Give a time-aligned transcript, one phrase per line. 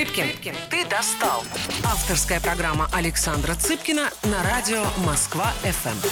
[0.00, 1.42] Цыпкин, ты достал.
[1.84, 6.08] Авторская программа Александра Цыпкина на радио Москва-ФМ.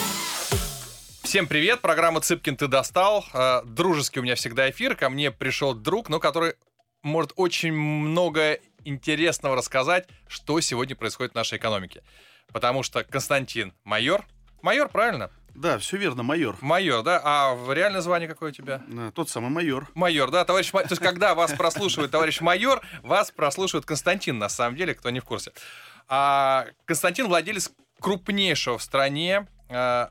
[1.23, 3.25] Всем привет, программа «Цыпкин, ты достал».
[3.33, 4.95] Э, Дружеский у меня всегда эфир.
[4.95, 6.53] Ко мне пришел друг, но который
[7.03, 12.03] может очень много интересного рассказать, что сегодня происходит в нашей экономике.
[12.53, 14.27] Потому что Константин майор.
[14.61, 15.31] Майор, правильно?
[15.61, 16.57] Да, все верно, майор.
[16.61, 17.21] Майор, да?
[17.25, 18.83] А в реальное звание какое у тебя?
[18.87, 19.89] Да, Тот самый майор.
[19.95, 20.89] Майор, да, товарищ майор.
[20.89, 25.21] То есть, когда вас прослушивает товарищ майор, вас прослушивает Константин, на самом деле, кто не
[25.21, 25.53] в курсе.
[26.07, 30.11] А Константин владелец крупнейшего в стране сказал,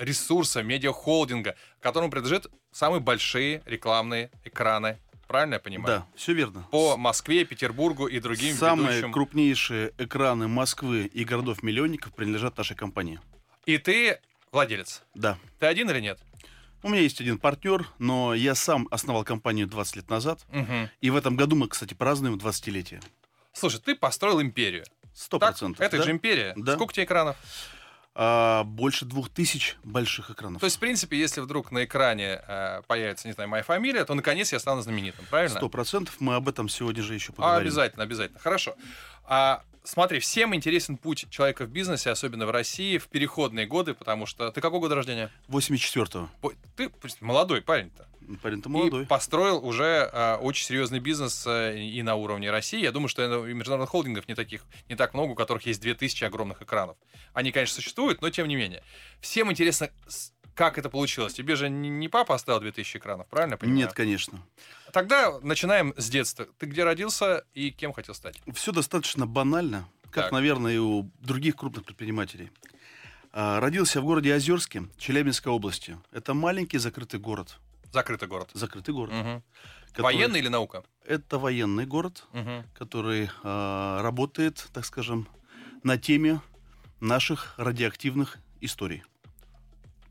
[0.00, 4.98] ресурса, медиахолдинга, которому принадлежат самые большие рекламные экраны.
[5.28, 6.00] Правильно я понимаю?
[6.00, 6.66] Да, все верно.
[6.70, 9.12] По Москве, Петербургу и другим Самые ведущим.
[9.12, 13.20] крупнейшие экраны Москвы и городов-миллионников принадлежат нашей компании.
[13.64, 15.02] И ты владелец.
[15.14, 15.38] Да.
[15.58, 16.20] Ты один или нет?
[16.82, 20.40] У меня есть один партнер, но я сам основал компанию 20 лет назад.
[20.50, 20.90] Мгм.
[21.00, 23.00] И в этом году мы, кстати, празднуем 20-летие.
[23.52, 24.84] Слушай, ты построил империю.
[25.14, 25.80] Сто процентов.
[25.80, 26.02] Это да?
[26.02, 26.54] же империя.
[26.56, 26.74] Да.
[26.74, 27.36] Сколько у тебя экранов?
[28.14, 30.60] А, больше двух тысяч больших экранов.
[30.60, 34.14] То есть, в принципе, если вдруг на экране э, появится, не знаю, моя фамилия, то
[34.14, 35.56] наконец я стану знаменитым, правильно?
[35.56, 36.16] Сто процентов.
[36.18, 37.66] Мы об этом сегодня же еще А, поговорим.
[37.68, 38.38] обязательно, обязательно.
[38.38, 38.76] Хорошо.
[39.24, 44.26] А, смотри, всем интересен путь человека в бизнесе, особенно в России, в переходные годы, потому
[44.26, 44.50] что...
[44.50, 45.30] Ты какого года рождения?
[45.48, 46.28] 84-го.
[46.42, 48.06] Ой, Ты молодой парень-то.
[48.40, 49.06] Парень-то И молодой.
[49.06, 52.80] построил уже а, очень серьезный бизнес а, и на уровне России.
[52.80, 56.24] Я думаю, что и международных холдингов не, таких, не так много, у которых есть 2000
[56.24, 56.96] огромных экранов.
[57.34, 58.82] Они, конечно, существуют, но тем не менее.
[59.20, 59.90] Всем интересно,
[60.62, 61.34] как это получилось.
[61.34, 63.78] Тебе же не папа оставил 2000 экранов, правильно понимаю?
[63.78, 64.38] Нет, конечно.
[64.92, 66.46] Тогда начинаем с детства.
[66.58, 68.40] Ты где родился и кем хотел стать?
[68.54, 70.32] Все достаточно банально, как, Так.
[70.32, 72.52] наверное, и у других крупных предпринимателей.
[73.32, 75.98] А, Родился в городе Озерске, Челябинской области.
[76.12, 77.58] Это маленький закрытый город.
[77.92, 78.50] Закрытый город.
[78.54, 79.12] Закрытый город.
[79.12, 79.42] Мгм.
[79.88, 80.84] который- Военный или наука?
[81.04, 82.64] Это военный город, Мгм.
[82.78, 85.26] который а, работает, так скажем,
[85.82, 86.40] на теме
[87.00, 89.02] наших радиоактивных историй.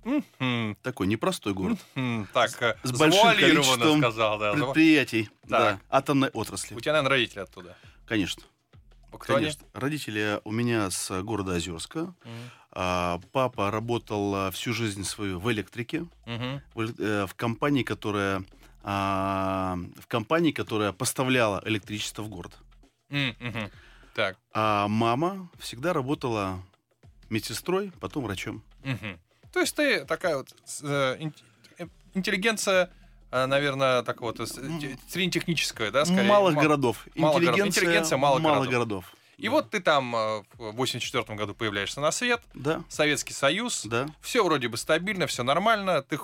[0.04, 0.76] Мгм.
[0.82, 1.78] Такой непростой город.
[1.96, 2.28] Мгм.
[2.34, 4.54] Так, э, С большим количеством сказал, да.
[4.54, 5.80] Предприятий, да, Так.
[5.90, 6.76] атомной отрасли.
[6.76, 7.78] У тебя, наверное, родители оттуда.
[8.06, 8.44] Конечно.
[9.12, 9.46] Кто они?
[9.46, 9.66] Конечно.
[9.74, 12.00] Родители у меня с города Озерска.
[12.00, 12.16] Мгм.
[12.72, 16.62] А, Папа работал а, всю жизнь свою в электрике, Мгм.
[16.74, 18.44] в, э, в компании, которая
[18.84, 22.58] а, в компании, которая поставляла электричество в город.
[23.10, 23.70] Мгм.
[24.16, 24.38] Так.
[24.54, 26.64] А мама всегда работала
[27.30, 28.64] медсестрой, потом врачом.
[28.84, 29.20] Мгм.
[29.52, 30.54] То есть ты такая вот
[30.84, 31.30] э,
[31.78, 32.90] э, интеллигенция,
[33.32, 36.24] э, наверное, так вот, среднетехническая, да, скорее?
[36.28, 37.06] малых Ма- городов.
[37.16, 37.58] малых городов.
[37.68, 38.70] Интеллигенция, Интеллигенция малых городов.
[38.70, 39.06] городов.
[39.38, 44.08] И вот ты там в 84 году появляешься на свет, Да, Советский Союз, да.
[44.22, 46.20] все вроде бы стабильно, все нормально, ты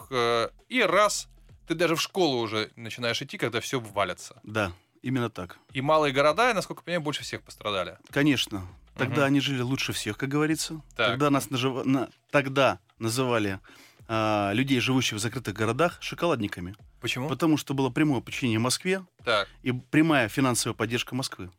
[0.70, 1.28] и раз,
[1.68, 4.40] ты даже в школу уже начинаешь идти, когда все валится.
[4.44, 4.72] Да,
[5.02, 5.58] именно так.
[5.74, 7.98] И малые города, насколько я понимаю, больше всех пострадали.
[8.12, 8.68] Конечно.
[8.96, 9.26] Тогда Мгм.
[9.26, 10.82] они жили лучше всех, как говорится.
[10.96, 11.08] Так.
[11.08, 13.60] Тогда нас нажива- на- тогда называли
[14.08, 16.76] а, людей, живущих в закрытых городах, шоколадниками.
[17.02, 17.28] Почему?
[17.28, 19.48] Потому что было прямое подчинение Москве Так.
[19.64, 21.52] и прямая финансовая поддержка Москвы.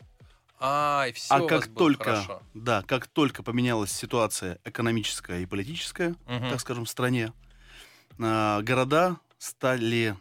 [0.60, 6.60] А, и все а как только, да, как только поменялась ситуация экономическая и политическая, так
[6.60, 7.32] скажем, в стране,
[8.18, 10.16] а, города стали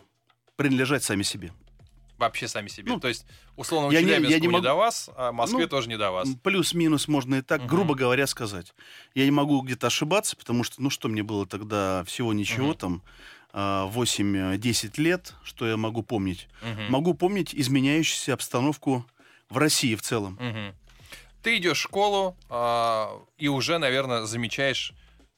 [0.56, 1.52] принадлежать сами себе.
[2.18, 2.92] Вообще сами себе.
[2.92, 3.26] Ну, То есть,
[3.58, 5.98] условно, я не- Челябинску я не, не могу- до вас, а Москве Ну, тоже не
[5.98, 6.30] до вас.
[6.44, 7.68] Плюс-минус можно и так, Мгм.
[7.68, 8.74] грубо говоря, сказать.
[9.16, 12.76] Я не могу где-то ошибаться, потому что, ну что мне было тогда всего ничего, Мгм.
[12.78, 13.02] там
[13.54, 16.48] а, 8-10 лет, что я могу помнить.
[16.62, 16.92] Мгм.
[16.92, 19.06] Могу помнить изменяющуюся обстановку
[19.50, 20.38] в России в целом.
[20.40, 20.76] Мгм.
[21.42, 24.94] Ты идешь в школу а, и уже, наверное, замечаешь,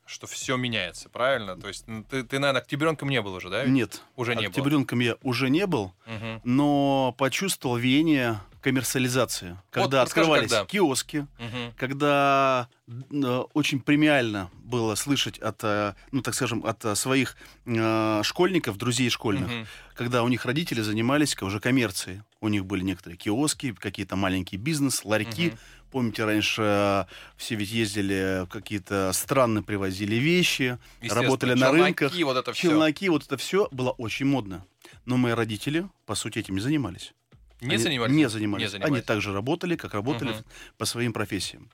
[0.10, 1.56] что все меняется, правильно?
[1.56, 3.66] То есть ну, ты, ты, наверное, октябренком не был уже, да?
[3.66, 4.48] Нет, Уже не было.
[4.50, 6.42] октябренком я уже не был, Мгм.
[6.44, 9.58] но почувствовал веяние коммерциализации.
[9.72, 10.66] Когда расскажи, открывались когда.
[10.66, 11.74] киоски, Мгм.
[11.78, 18.22] когда э, очень премиально было слышать от, э, ну так скажем, от э, своих э,
[18.24, 19.68] школьников, друзей школьных, Мгм.
[19.94, 22.24] когда у них родители занимались уже коммерцией.
[22.42, 25.50] У них были некоторые киоски, какие-то маленькие бизнес, ларьки.
[25.50, 25.60] Мгм.
[25.92, 27.06] Помните, раньше э,
[27.38, 32.14] все ведь ездили, какие-то страны привозили вещи, работали на челноки, рынках.
[32.26, 32.62] вот это все.
[32.70, 34.66] челноки, вот это все было очень модно.
[35.06, 37.14] Но мои родители, по сути, этим не занимались.
[37.62, 38.16] Не Они занимались?
[38.16, 38.64] Не занимались.
[38.66, 38.94] Не занимались.
[38.94, 40.46] Они также работали, как работали Мгм.
[40.78, 41.70] по своим профессиям.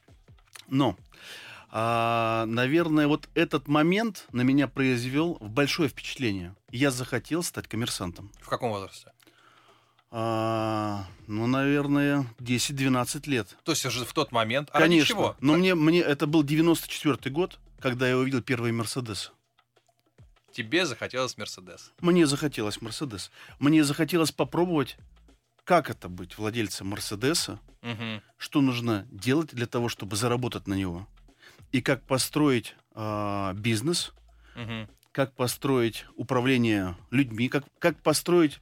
[0.69, 0.97] Но,
[1.71, 6.55] а, наверное, вот этот момент на меня произвел большое впечатление.
[6.71, 8.31] Я захотел стать коммерсантом.
[8.41, 9.11] В каком возрасте?
[10.11, 13.57] А, ну, наверное, 10-12 лет.
[13.63, 14.69] То есть уже в тот момент.
[14.71, 15.07] А Конечно.
[15.07, 15.35] чего?
[15.41, 19.31] Но мне, мне это был 94 год, когда я увидел первый Мерседес.
[20.51, 21.91] Тебе захотелось Мерседес.
[21.99, 23.29] Мне захотелось Мерседес.
[23.59, 24.97] Мне захотелось попробовать
[25.65, 28.21] как это быть владельцем Мерседеса, Мгм.
[28.37, 31.07] что нужно делать для того, чтобы заработать на него,
[31.71, 34.13] и как построить а, бизнес,
[34.55, 34.87] Мгм.
[35.11, 38.59] как построить управление людьми, как, как построить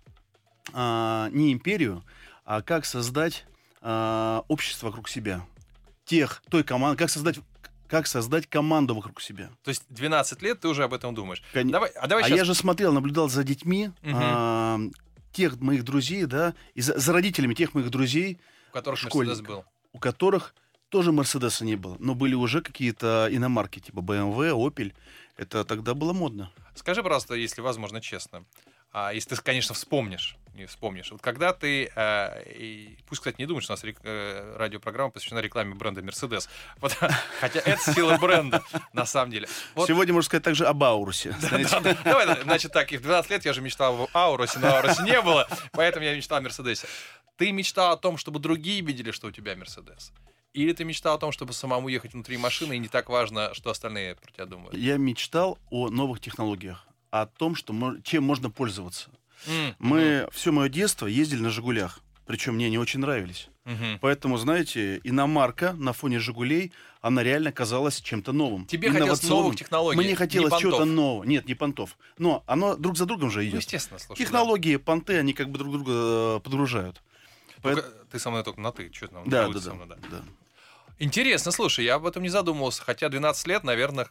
[0.72, 2.04] а, не империю,
[2.46, 3.46] а как создать
[3.82, 5.46] а, общество вокруг себя.
[6.06, 7.40] Тех, той команды, как создать,
[7.88, 9.50] как создать команду вокруг себя.
[9.64, 11.42] То есть 12 лет ты уже об этом думаешь.
[11.54, 12.38] Кон- Давай, а давай а сейчас...
[12.40, 14.16] я же смотрел, наблюдал за детьми Мгм.
[14.22, 14.80] а,
[15.32, 18.40] тех моих друзей, да, и за, за родителями тех моих друзей,
[18.70, 19.30] У которых школьник.
[19.32, 19.66] Мерседес был.
[19.94, 20.54] у которых
[20.90, 24.94] тоже Мерседеса не было, но были уже какие-то иномарки, типа BMW, Opel.
[25.38, 26.52] Это тогда было модно.
[26.76, 28.46] Скажи, пожалуйста, если возможно, честно,
[29.14, 33.64] если ты, конечно, вспомнишь, не вспомнишь, вот когда ты, э, и пусть, кстати, не думаешь,
[33.64, 36.48] что у нас рек- э, радиопрограмма посвящена рекламе бренда Mercedes,
[36.78, 36.92] Вот,
[37.40, 38.62] хотя это сила бренда,
[38.94, 39.48] на самом деле.
[39.74, 41.32] Вот, Сегодня можно сказать также об Аурусе.
[41.40, 41.70] знаете.
[41.72, 41.98] да, да.
[42.04, 45.02] Давай, да, значит, так, и в 12 лет я же мечтал в Аурусе, но Аурусе
[45.04, 46.88] не было, поэтому я мечтал о Мерседесе.
[47.38, 50.12] Ты мечтал о том, чтобы другие видели, что у тебя Мерседес?
[50.54, 53.72] Или ты мечтал о том, чтобы самому ехать внутри машины, и не так важно, что
[53.72, 54.76] остальные про тебя думают?
[54.78, 56.86] Я мечтал о новых технологиях,
[57.22, 59.10] о том, что мо- чем можно пользоваться.
[59.48, 63.50] М, Мы все мое детство ездили на «Жигулях», причем мне не очень нравились.
[63.66, 64.00] мгм.
[64.02, 66.72] Поэтому, знаете, иномарка на фоне «Жигулей»,
[67.02, 68.66] она реально казалась чем-то новым.
[68.66, 71.24] Тебе хотелось новых технологий, Мне не хотелось чего-то нового.
[71.24, 71.98] Нет, не понтов.
[72.18, 73.62] Но оно друг за другом же Ну, идет.
[73.62, 74.18] естественно, слушай.
[74.20, 74.26] да.
[74.26, 77.02] Технологии, понты, они как бы друг друга э, подгружают.
[77.62, 79.30] Только Поэт- Ты со мной только на ты, что там?
[79.30, 79.96] Да, да, да, мной, да.
[80.12, 80.22] да.
[81.00, 84.08] Интересно, слушай, я об этом не задумывался, хотя 12 лет, наверное...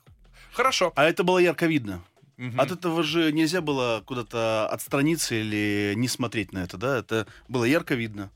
[0.52, 0.92] Хорошо.
[0.96, 2.02] А это было ярко видно.
[2.42, 2.60] Мгм.
[2.60, 6.98] От этого же нельзя было куда-то отстраниться или не смотреть на это, да?
[6.98, 8.32] Это было ярко видно.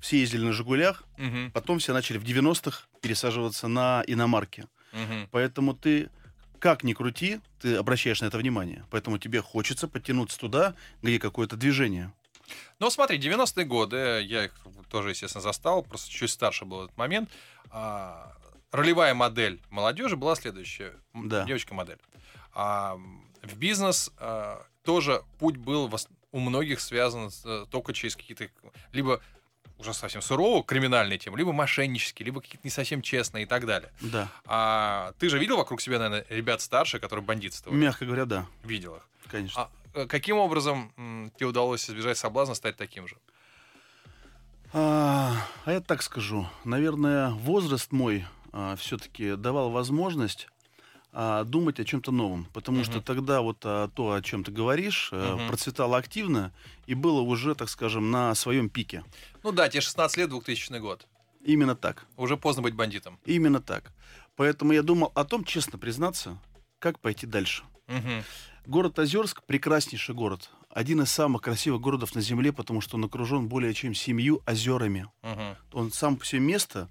[0.00, 1.50] Все ездили на «Жигулях», Мгм.
[1.52, 4.66] потом все начали в 90-х пересаживаться на иномарки.
[4.92, 5.28] Мгм.
[5.30, 6.08] Поэтому ты,
[6.58, 8.86] как ни крути, ты обращаешь на это внимание.
[8.90, 12.14] Поэтому тебе хочется подтянуться туда, где какое-то движение.
[12.78, 14.54] Ну, смотри, 90-е годы, я их
[14.88, 17.28] тоже, естественно, застал, просто чуть старше был этот момент.
[17.70, 18.32] А,
[18.72, 20.94] ролевая модель молодежи была следующая.
[21.12, 21.44] Да.
[21.44, 21.98] Девочка-модель.
[22.54, 22.98] А,
[23.42, 25.90] в бизнес а, тоже путь был
[26.32, 28.48] у многих связан с, э, только через какие-то
[28.92, 29.20] либо
[29.78, 33.90] уже совсем суровые криминальные темы, либо мошеннические, либо какие-то не совсем честные и так далее.
[34.00, 34.28] Да.
[34.44, 37.78] А ты же видел вокруг себя, наверное, ребят старше, которые бандитствовали?
[37.78, 39.08] Мягко говоря, да, Видел их.
[39.28, 39.62] конечно.
[39.62, 43.16] А э, каким образом м, тебе удалось избежать соблазна стать таким же?
[44.72, 45.34] А,
[45.64, 46.46] а я так скажу.
[46.64, 48.24] Наверное, возраст мой
[48.76, 50.48] все-таки давал возможность
[51.12, 52.46] а, думать о чем-то новом.
[52.52, 52.84] Потому Мгм.
[52.84, 55.48] что тогда вот а, то, о чем ты говоришь, Мгм.
[55.48, 56.52] процветало активно
[56.86, 59.04] и было уже, так скажем, на своем пике.
[59.42, 61.06] Ну да, тебе 16 лет, 2000 год.
[61.44, 62.06] Именно так.
[62.16, 63.18] Уже поздно быть бандитом.
[63.24, 63.92] Именно так.
[64.36, 66.38] Поэтому я думал о том, честно признаться,
[66.78, 67.62] как пойти дальше.
[67.88, 68.22] Мгм.
[68.66, 70.50] Город Озерск прекраснейший город.
[70.68, 75.08] Один из самых красивых городов на Земле, потому что он окружен более чем семью озерами.
[75.22, 75.56] Мгм.
[75.72, 76.88] Он сам по себе место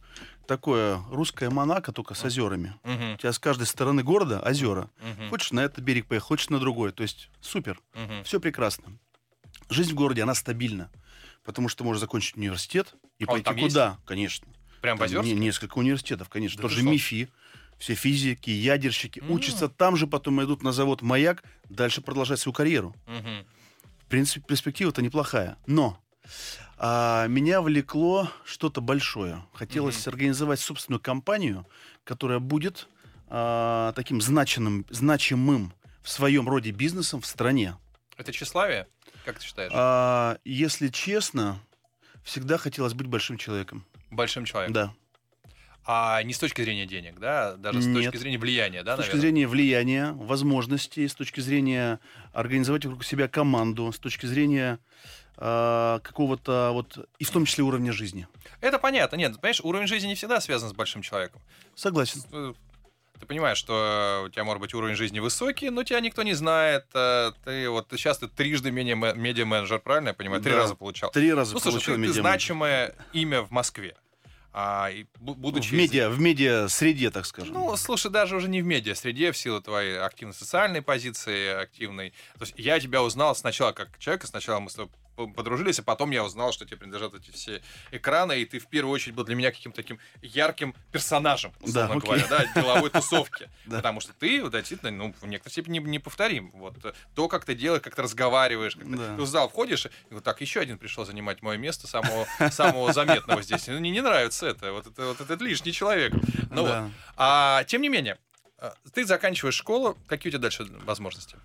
[0.50, 2.74] такое русское Монако, только с озерами.
[2.84, 3.14] Мгм.
[3.14, 4.90] У тебя с каждой стороны города озера.
[5.00, 5.30] Мгм.
[5.30, 6.92] Хочешь на этот берег поехать, хочешь на другой.
[6.92, 7.80] То есть супер.
[7.94, 8.24] Мгм.
[8.24, 8.98] Все прекрасно.
[9.70, 10.90] Жизнь в городе, она стабильна.
[11.46, 13.68] Потому что ты можешь закончить университет и А пойти там есть?
[13.70, 13.98] куда?
[14.06, 14.48] Конечно.
[14.82, 15.34] Прям в Там Озерске?
[15.34, 16.58] не- несколько университетов, конечно.
[16.58, 16.90] Да Тот ты же что?
[16.92, 17.30] МИФИ.
[17.78, 19.32] Все физики, ядерщики М.
[19.32, 22.94] учатся там же, потом идут на завод «Маяк», дальше продолжать свою карьеру.
[23.08, 23.46] Мгм.
[24.00, 25.58] В принципе, перспектива-то неплохая.
[25.68, 25.98] Но
[26.80, 29.44] а, меня влекло что-то большое.
[29.54, 31.68] Хотелось организовать собственную компанию,
[32.06, 32.88] которая будет
[33.28, 37.76] а, таким значимым, значимым в своем роде бизнесом в стране.
[38.16, 38.88] Это тщеславие?
[39.26, 39.72] Как ты считаешь?
[39.76, 41.60] А, если честно,
[42.24, 43.86] всегда хотелось быть большим человеком.
[44.10, 44.74] Большим человеком.
[44.74, 44.94] Да.
[45.86, 47.56] А не с точки зрения денег, да?
[47.56, 48.06] Даже с Нет.
[48.06, 49.22] точки зрения влияния, да, с точки наверное?
[49.22, 52.00] зрения влияния, возможностей, с точки зрения
[52.32, 54.80] организовать вокруг себя команду, с точки зрения
[55.42, 58.28] а, какого-то вот и в том числе уровня жизни.
[58.60, 59.16] Это понятно.
[59.16, 61.42] Нет, понимаешь, уровень жизни не всегда связан с большим человеком.
[61.76, 62.22] Согласен.
[62.34, 62.54] Э,
[63.20, 66.34] Ты понимаешь, что э, у тебя может быть уровень жизни высокий, но тебя никто не
[66.34, 66.86] знает.
[66.94, 70.42] э, Ты вот сейчас ты трижды медиа- медиа-менеджер, правильно я понимаю?
[70.42, 70.58] Три Да.
[70.60, 71.10] раза получал.
[71.12, 73.96] Три раза Ну, слушай, получил ты, ты значимое имя в Москве.
[74.52, 77.54] А, и бу- будучи в медиа, в медиа среде, так скажем.
[77.54, 82.10] Ну, слушай, даже уже не в медиа среде, в силу твоей активной социальной позиции, активной.
[82.40, 84.92] То есть я тебя узнал сначала как человека, сначала мы с тобой
[85.28, 87.62] подружились, а потом я узнал, что тебе принадлежат эти все
[87.92, 91.98] экраны, и ты в первую очередь был для меня каким-то таким ярким персонажем, условно Да,
[91.98, 92.02] окей.
[92.02, 93.50] говоря, да, деловой тусовки.
[93.70, 96.52] Потому что ты, вот, действительно, ну, в некоторой степени не- неповторим.
[96.54, 100.14] Вот э, то, как ты делаешь, как ты разговариваешь, как ты, в зал входишь, и
[100.14, 103.68] вот так, еще один пришел занимать мое место, самого, самого заметного здесь.
[103.68, 106.14] Ну, Мне не нравится это, вот это, вот этот лишний человек.
[106.52, 106.92] Ну вот.
[107.18, 108.18] А, тем не менее,
[108.58, 111.38] а, ты заканчиваешь школу, какие у тебя дальше возможности?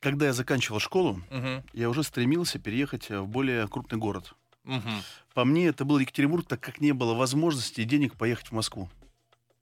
[0.00, 1.64] Когда я заканчивал школу, Мгм.
[1.72, 4.34] я уже стремился переехать в более крупный город.
[4.62, 5.02] Мгм.
[5.34, 8.88] По мне, это был Екатеринбург, так как не было возможности и денег поехать в Москву.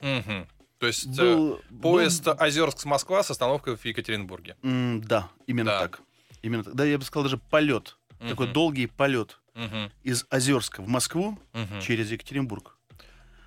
[0.01, 0.47] Мгм.
[0.79, 4.57] То есть э, Был, поезд был- Озерск-Москва с остановкой в Екатеринбурге.
[4.63, 5.81] М, да, именно Да.
[5.81, 6.01] так.
[6.43, 6.75] Именно так.
[6.75, 7.97] Да, я бы сказал, даже полет.
[8.19, 8.53] Такой Мгм.
[8.53, 9.91] долгий полет Мгм.
[10.03, 11.81] из Озерска в Москву Мгм.
[11.81, 12.77] через Екатеринбург.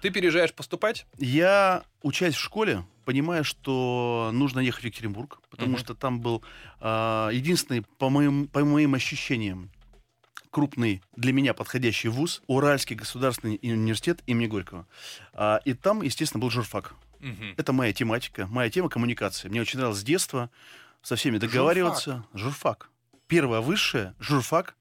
[0.01, 1.05] Ты переезжаешь поступать?
[1.17, 5.79] Я, учась в школе, понимаю, что нужно ехать в Екатеринбург, потому Мгм.
[5.79, 6.43] что там был
[6.79, 9.71] а, единственный, по моим, по моим ощущениям,
[10.51, 14.87] крупный для меня подходящий вуз, Уральский государственный университет имени Горького.
[15.33, 16.93] А, и там, естественно, был журфак.
[17.19, 17.55] Мгм.
[17.57, 19.49] Это моя тематика, моя тема коммуникации.
[19.49, 20.51] Мне очень нравилось с детства
[21.01, 22.25] со всеми договариваться.
[22.33, 22.89] Журфак.
[23.27, 24.75] Первое высшее журфак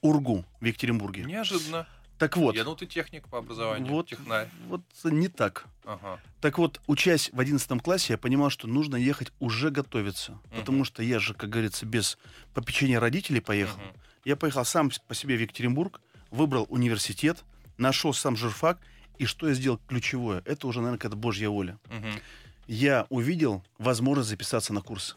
[0.00, 1.24] УРГУ в Екатеринбурге.
[1.24, 1.86] Неожиданно.
[2.18, 4.48] Так вот, Я, ну ты техник по образованию, вот, технарь.
[4.66, 5.66] вот не так.
[5.84, 6.20] Ага.
[6.40, 10.32] Так вот, учась в 11 классе, я понимал, что нужно ехать уже готовиться.
[10.50, 10.60] Мгм.
[10.60, 12.18] Потому что я же, как говорится, без
[12.54, 13.78] попечения родителей поехал.
[13.78, 13.92] Мгм.
[14.24, 17.44] Я поехал сам по себе в Екатеринбург, выбрал университет,
[17.76, 18.80] нашел сам журфак.
[19.18, 20.42] И что я сделал ключевое?
[20.44, 21.78] Это уже, наверное, какая-то божья воля.
[21.88, 22.12] Мгм.
[22.66, 25.16] Я увидел возможность записаться на курс.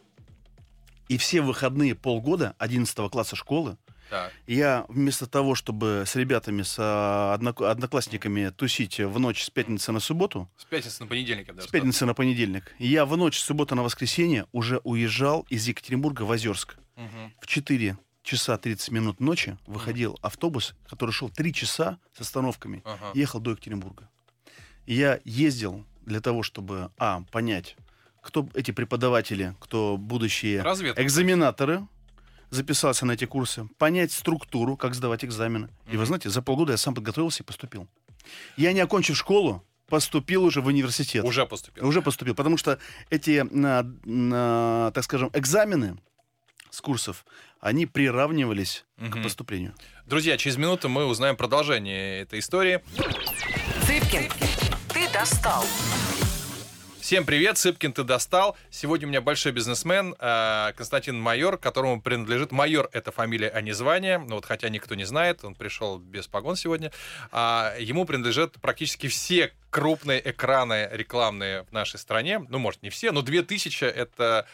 [1.10, 3.78] И все выходные полгода 11 класса школы
[4.12, 4.32] Так.
[4.46, 9.92] я вместо того, чтобы с ребятами, с а, однок- одноклассниками тусить в ночь с пятницы
[9.92, 12.76] на субботу, С пятницы на понедельник, я даже с пятницы на понедельник.
[12.78, 16.74] Я в ночь с субботы на воскресенье уже уезжал из Екатеринбурга в Озерск.
[16.74, 17.10] сказал.
[17.10, 17.34] Мгм.
[17.42, 23.12] В 4 часа 30 минут ночи выходил автобус, который шел 3 часа с остановками, Ага.
[23.16, 24.10] ехал до Екатеринбурга.
[24.86, 27.76] Я ездил для того, чтобы, а, понять,
[28.22, 31.02] кто эти преподаватели, кто будущие Разведка.
[31.02, 31.88] экзаменаторы,
[32.52, 35.70] записался на эти курсы, понять структуру, как сдавать экзамены.
[35.92, 37.88] И вы знаете, за полгода я сам подготовился и поступил.
[38.58, 41.24] Я, не окончив школу, поступил уже в университет.
[41.26, 41.88] Уже поступил.
[41.88, 42.78] Уже поступил, потому что
[43.10, 45.98] эти, на- на, так скажем, экзамены
[46.70, 47.26] с курсов,
[47.60, 49.24] они приравнивались к Мгм.
[49.24, 49.74] поступлению.
[50.06, 52.82] Друзья, через минуту мы узнаем продолжение этой истории.
[53.86, 54.30] Цыпкин,
[54.94, 55.66] ты достал.
[57.12, 58.56] Всем привет, Сыпкин, ты достал.
[58.70, 62.54] Сегодня у меня большой бизнесмен э, Константин Майор, которому принадлежит...
[62.54, 64.18] Майор— это фамилия, а не звание.
[64.18, 66.90] Ну вот, хотя никто не знает, он пришел без погон сегодня.
[67.34, 72.46] А, ему принадлежат практически все крупные экраны рекламные в нашей стране.
[72.48, 74.48] Ну, может, не все, но 2000— это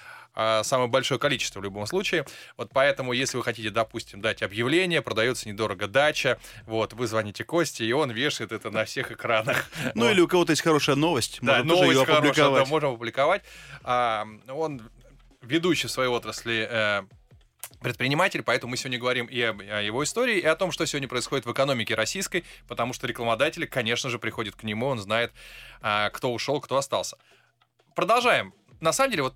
[0.64, 2.26] самое большое количество в любом случае.
[2.58, 7.86] Вот поэтому, если вы хотите, допустим, дать объявление, продается недорого дача, вот, вы звоните Косте,
[7.86, 9.66] и он вешает это на всех экранах.
[9.96, 10.12] Ну Вот.
[10.12, 12.68] или у кого-то есть хорошая новость, Да, можно тоже новость ее хорошая, да, опубликовать.
[12.70, 13.42] можем опубликовать.
[13.84, 14.82] А, он
[15.42, 17.04] ведущий в своей отрасли э,
[17.82, 21.08] предприниматель, поэтому мы сегодня говорим и об- о его истории, и о том, что сегодня
[21.08, 25.32] происходит в экономике российской, потому что рекламодатели, конечно же, приходят к нему, он знает,
[25.82, 27.18] а, кто ушел, кто остался.
[27.96, 28.54] Продолжаем.
[28.82, 29.36] На самом деле, вот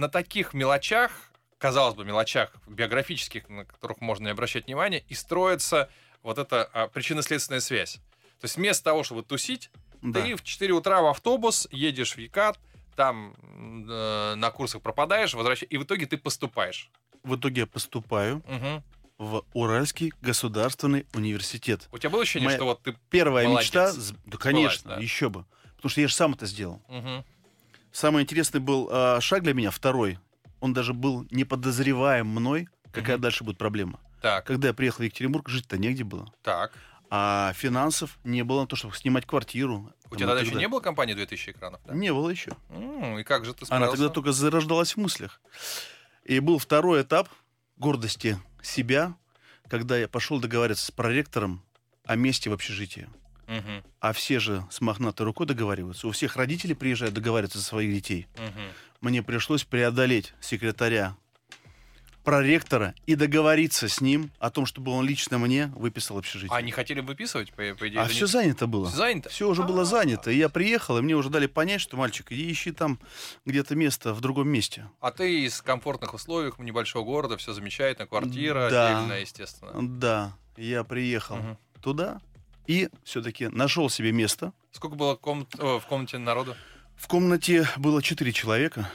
[0.00, 1.12] на таких мелочах,
[1.58, 5.90] казалось бы, мелочах биографических, на которых можно не обращать внимания, и строится
[6.22, 7.94] вот эта а, причинно-следственная связь.
[8.40, 9.70] То есть вместо того, чтобы тусить,
[10.02, 10.22] Да.
[10.22, 12.58] ты в 4 утра в автобус едешь в Екат,
[12.96, 13.34] там
[13.88, 16.90] э, на курсах пропадаешь, возвращаешься, и в итоге ты поступаешь.
[17.22, 18.82] В итоге я поступаю Мгм.
[19.18, 21.88] в Уральский государственный университет.
[21.92, 22.96] У тебя было ощущение, Моя- что вот ты...
[23.10, 23.66] Первая Молодец.
[23.68, 23.92] мечта,
[24.26, 25.00] да, конечно, да.
[25.02, 25.44] еще бы.
[25.76, 26.82] Потому что я же сам это сделал.
[26.88, 27.24] Мгм.
[27.92, 30.18] Самый интересный был а, шаг для меня, второй.
[30.60, 33.22] Он даже был не подозреваем мной, какая Мгм.
[33.22, 34.00] дальше будет проблема.
[34.20, 36.32] Так, Когда я приехал в Екатеринбург, жить-то негде было.
[36.42, 36.72] так.
[37.12, 39.92] А финансов не было на то, чтобы снимать квартиру.
[40.12, 41.80] У тебя тогда еще не было компании 2000 экранов?
[41.84, 41.92] да?
[41.92, 42.52] Не было еще.
[42.68, 43.96] М, И как же ты Она справился?
[43.96, 45.40] тогда только зарождалась в мыслях.
[46.22, 47.28] И был второй этап
[47.76, 49.14] гордости себя,
[49.68, 51.64] когда я пошел договариваться с проректором
[52.04, 53.08] о месте в общежитии.
[54.00, 56.06] А все же с мохнатой рукой договариваются.
[56.08, 58.26] У всех родители приезжают договариваться за своих детей.
[59.00, 61.16] Мне пришлось преодолеть секретаря
[62.22, 66.54] проректора и договориться с ним о том, чтобы он лично мне выписал общежитие.
[66.54, 67.98] А они хотели выписывать, по, по идее?
[68.00, 68.88] А все не- занято было.
[68.88, 69.30] Всё занято?
[69.30, 69.84] Все уже было А.
[69.86, 70.30] занято.
[70.30, 73.00] И я приехал, и мне уже дали понять, что, мальчик, иди ищи там
[73.46, 74.86] где-то место в другом месте.
[75.00, 78.98] А ты из комфортных условий небольшого города, все замечательно, квартира Да.
[78.98, 79.72] отдельная, естественно.
[79.98, 81.58] Да, я приехал Мгм.
[81.80, 82.20] туда
[82.70, 84.52] и все-таки нашел себе место.
[84.70, 86.54] Сколько было комнат- о, в комнате народу?
[86.96, 88.88] В комнате было 4 человека.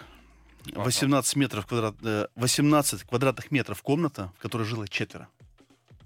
[0.71, 0.83] Ага.
[0.83, 5.27] 18, метров квадрат, э, 18 квадратных метров комната, в которой жило четверо.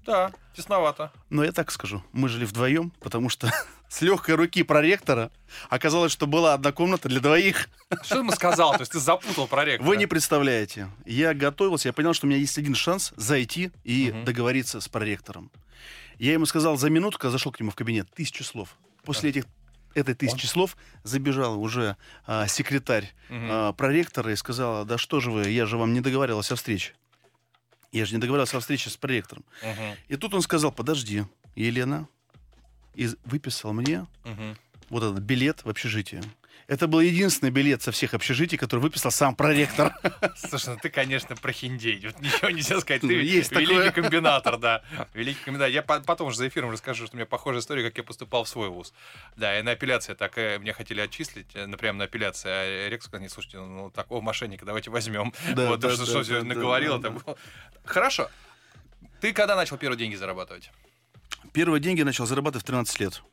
[0.06, 1.12] Да, тесновато.
[1.30, 3.52] Но я так скажу, мы жили вдвоем, потому что
[3.90, 5.30] с легкой руки проректора
[5.70, 7.70] оказалось, что была одна комната для двоих.
[8.02, 8.74] Что ты ему сказал?
[8.74, 9.88] То есть ты запутал проректора?
[9.88, 10.90] Вы не представляете.
[11.06, 15.52] Я готовился, я понял, что у меня есть один шанс зайти и договориться с проректором.
[16.20, 18.78] Я ему сказал за минуту, когда зашел к нему в кабинет, тысячу слов.
[19.04, 19.46] После этих
[19.96, 21.96] этой тысячи слов забежал уже
[22.28, 23.48] а, секретарь Мгм.
[23.50, 26.94] а, проректора и сказала, да что же вы, я же вам не договаривалась о встрече.
[27.92, 29.44] Я же не договорился о встрече с проректором.
[29.64, 31.24] Мгм, И тут он сказал, подожди,
[31.56, 32.08] Елена,
[32.94, 34.58] и выписал мне мгм.
[34.90, 36.22] вот этот билет в общежитие.
[36.70, 39.92] Это был единственный билет со всех общежитий, который выписал сам проректор.
[40.36, 42.00] Слушай, ну ты, конечно, прохиндей.
[42.06, 43.02] Вот ничего нельзя сказать.
[43.02, 43.92] Ты Ну, есть великий такое.
[43.92, 44.84] комбинатор, да.
[45.16, 45.72] Великий комбинатор.
[45.74, 48.44] Я по- потом уже за эфиром расскажу, что у меня похожая история, как я поступал
[48.44, 48.94] в свой вуз.
[49.36, 52.50] Да, и на апелляции так э, меня хотели отчислить, э, например, на апелляции.
[52.50, 55.34] А ректор сказал, не, слушайте, ну такого мошенника давайте возьмем.
[55.56, 57.36] Да, вот, да, что, да, что всё да, наговорил, да, да.
[57.84, 58.30] Хорошо.
[59.22, 60.70] Ты когда начал первые деньги зарабатывать?
[61.52, 63.24] Первые деньги начал зарабатывать в 13 лет.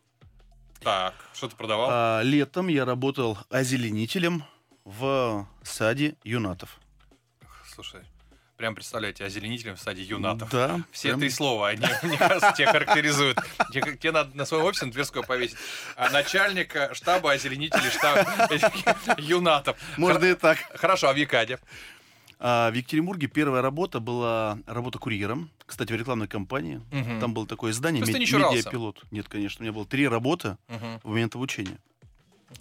[0.81, 1.89] Так, что ты продавал?
[1.91, 4.45] А летом я работал озеленителем
[4.85, 6.79] в саде юнатов.
[7.75, 8.03] Слушай,
[8.57, 10.51] прям представляете, озеленителем в стадии юнатов.
[10.51, 10.81] Да.
[10.93, 13.39] Все прям- три слова, они, мне кажется, тебя характеризуют.
[13.73, 15.59] Тебе, тебе надо на своем офисе на Тверского повесить.
[15.97, 18.27] А начальника штаба озеленителей штаба
[19.19, 19.77] юнатов.
[19.97, 20.59] Можно и так.
[20.79, 21.59] Хорошо, а в Якаде?
[22.39, 25.51] А в Екатеринбурге первая работа была работа курьером.
[25.65, 26.81] Кстати, в рекламной кампании.
[26.93, 27.19] Мгм.
[27.21, 28.57] Там было такое издание «Мед- не чурался?
[28.59, 29.03] «Медиапилот».
[29.11, 29.63] Нет, конечно.
[29.63, 31.01] У меня было три работы Мгм.
[31.03, 31.79] в момент обучения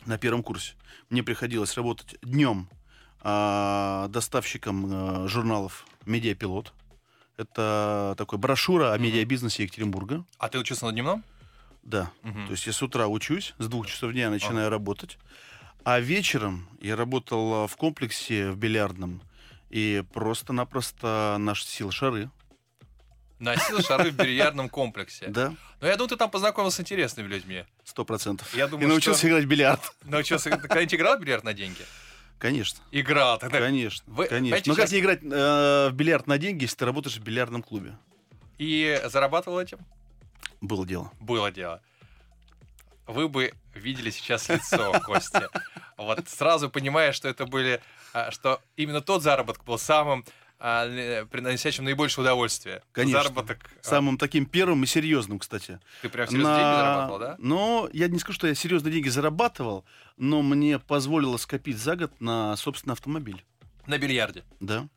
[0.05, 0.74] на первом курсе.
[1.10, 2.70] Мне приходилось работать днем
[3.22, 6.74] а, доставщиком а, журналов «Медиапилот».
[7.38, 10.24] Это такой брошюра о медиабизнесе Екатеринбурга.
[10.38, 11.24] А ты учился на дневном?
[11.84, 12.12] Да.
[12.24, 12.46] Мгм.
[12.46, 15.17] То есть я с утра учусь, с двух часов дня я начинаю работать.
[15.84, 19.22] А вечером я работал в комплексе в бильярдном.
[19.75, 22.29] И просто-напросто носил шары.
[23.39, 25.27] Носил шары в бильярдном комплексе.
[25.27, 27.65] Да, Но я думаю, ты там познакомился с интересными людьми.
[27.84, 28.55] сто процентов.
[28.55, 29.82] Я И думаю, научился что- играть в бильярд.
[30.05, 30.50] Научился...
[30.50, 31.82] Когда-нибудь играл в бильярд на деньги?
[32.39, 32.79] Конечно.
[32.91, 33.38] Играл.
[33.38, 33.60] Тогда...
[33.60, 34.62] Конечно, Вы- конечно.
[34.65, 37.62] Но как сейчас- не играть э, в бильярд на деньги, если ты работаешь в бильярдном
[37.62, 37.98] клубе?
[38.58, 39.79] И зарабатывал этим?
[40.62, 41.12] Было дело.
[41.20, 41.82] было дело.
[43.08, 45.48] Вы бы видели сейчас лицо Кости.
[45.98, 47.82] Вот сразу понимая, что это были,
[48.14, 50.26] а, что именно тот заработок был самым
[50.60, 52.82] а, приносящим наибольшее удовольствие.
[52.92, 53.22] Конечно.
[53.22, 53.60] Заработок.
[53.80, 55.80] а, Самым таким первым и серьезным, кстати.
[56.02, 57.36] Ты прям серьезно деньги зарабатывал, да?
[57.40, 59.86] Но я не скажу, что я серьезно деньги зарабатывал,
[60.18, 63.44] но мне позволило скопить за год на собственный автомобиль.
[63.86, 64.44] На бильярде.
[64.60, 64.88] Да.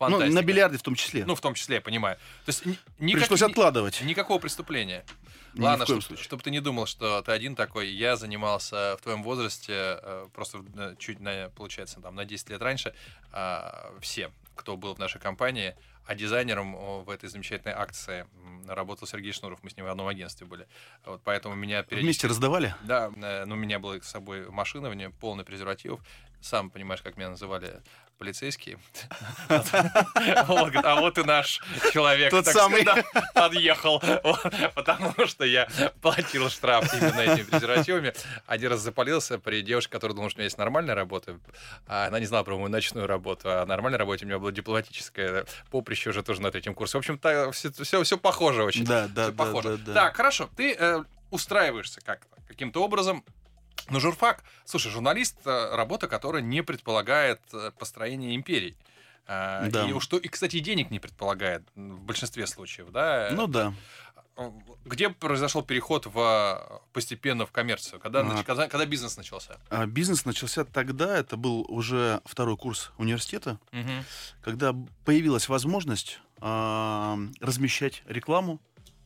[0.00, 0.28] Фантастика.
[0.30, 1.24] Ну, на бильярде в том числе.
[1.26, 2.16] Ну, в том числе, я понимаю.
[2.46, 4.00] То есть ни- никак- Пришлось откладывать.
[4.00, 5.04] никакого преступления.
[5.52, 6.38] Ни Ладно, чтобы случае.
[6.38, 7.88] ты не думал, что ты один такой.
[7.88, 12.62] Я занимался в твоем возрасте, э, просто э, чуть, на, получается, там, на 10 лет
[12.62, 12.94] раньше,
[13.32, 15.74] а, все, кто был в нашей компании,
[16.06, 18.26] а дизайнером в этой замечательной акции
[18.66, 20.66] работал Сергей Шнуров, мы с ним в одном агентстве были.
[21.04, 22.04] Вот поэтому меня периодически...
[22.04, 22.74] Вместе раздавали?
[22.82, 26.00] Да, э, ну, у меня была с собой машина, в ней полный презервативов.
[26.40, 27.82] Сам понимаешь, как меня называли
[28.20, 28.78] полицейские.
[29.48, 31.60] А вот и наш
[31.90, 32.30] человек.
[32.30, 32.84] Тот самый.
[33.34, 33.98] подъехал.
[34.74, 35.66] Потому что я
[36.02, 38.12] платил штраф именно этими презервативами.
[38.46, 41.38] Один раз запалился при девушке, которая думала, что у меня есть нормальная работа.
[41.86, 43.48] А она не знала про мою ночную работу.
[43.50, 45.46] А нормальная работа у меня была дипломатическая
[45.90, 46.98] поприще уже тоже на третьем курсе.
[46.98, 47.18] В общем,
[47.52, 48.84] все, все, все похоже очень.
[48.84, 49.76] Да, да, Всё да, похоже.
[49.78, 49.94] да, да.
[49.94, 50.48] Так, хорошо.
[50.56, 53.24] Ты э, устраиваешься как каким-то образом.
[53.88, 58.76] Но журфак, слушай, журналист э, работа, которая не предполагает э, построение империй.
[59.26, 59.88] Э, Да.
[59.88, 63.30] И, уж то- и, кстати, денег не предполагает в большинстве случаев, да?
[63.32, 63.74] Ну да.
[64.84, 68.00] Где произошел переход в постепенно в коммерцию?
[68.00, 69.58] Когда, нач- когда, когда бизнес начался?
[69.68, 73.58] А бизнес начался тогда, это был уже второй курс университета,
[74.42, 74.74] когда
[75.04, 78.60] появилась возможность а, размещать рекламу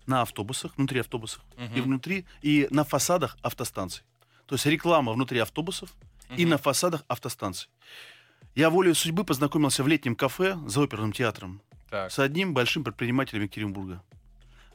[0.07, 1.83] на автобусах, внутри автобусов, и Мгм.
[1.83, 4.05] внутри, и на фасадах автостанций.
[4.47, 5.91] То есть реклама внутри автобусов
[6.37, 6.51] и Мгм.
[6.51, 7.69] на фасадах автостанций.
[8.55, 12.13] Я волею судьбы познакомился в летнем кафе за оперным театром Так.
[12.13, 14.03] с одним большим предпринимателем Екатеринбурга,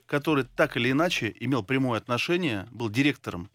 [0.09, 3.49] который так или иначе имел прямое отношение, был директором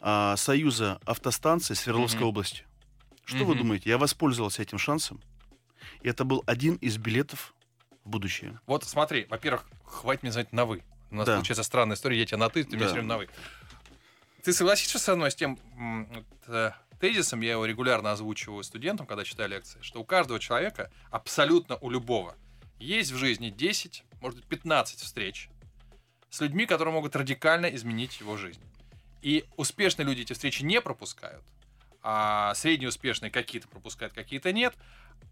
[0.00, 2.28] а, Союза автостанций Свердловской Мгм.
[2.28, 2.64] области.
[3.24, 3.62] Что вы Мгм.
[3.62, 3.88] думаете?
[3.88, 5.18] Я воспользовался этим шансом.
[6.02, 7.54] И это был один из билетов
[8.04, 8.60] в будущее.
[8.66, 10.82] Вот смотри, во-первых, хватит мне звать на «вы».
[11.10, 11.36] У нас Да.
[11.36, 12.84] получается странная история, я тебя на «ты», ты Да.
[12.84, 13.28] все время на «вы».
[14.42, 15.58] Ты согласишься со мной с тем
[16.12, 20.90] вот, э, тезисом, я его регулярно озвучиваю студентам, когда читаю лекции, что у каждого человека,
[21.10, 22.36] абсолютно у любого,
[22.78, 25.48] есть в жизни 10, может быть, 15 встреч
[26.34, 28.60] с людьми, которые могут радикально изменить его жизнь.
[29.22, 31.44] И успешные люди эти встречи не пропускают,
[32.02, 34.74] а средние успешные какие-то пропускают, какие-то нет.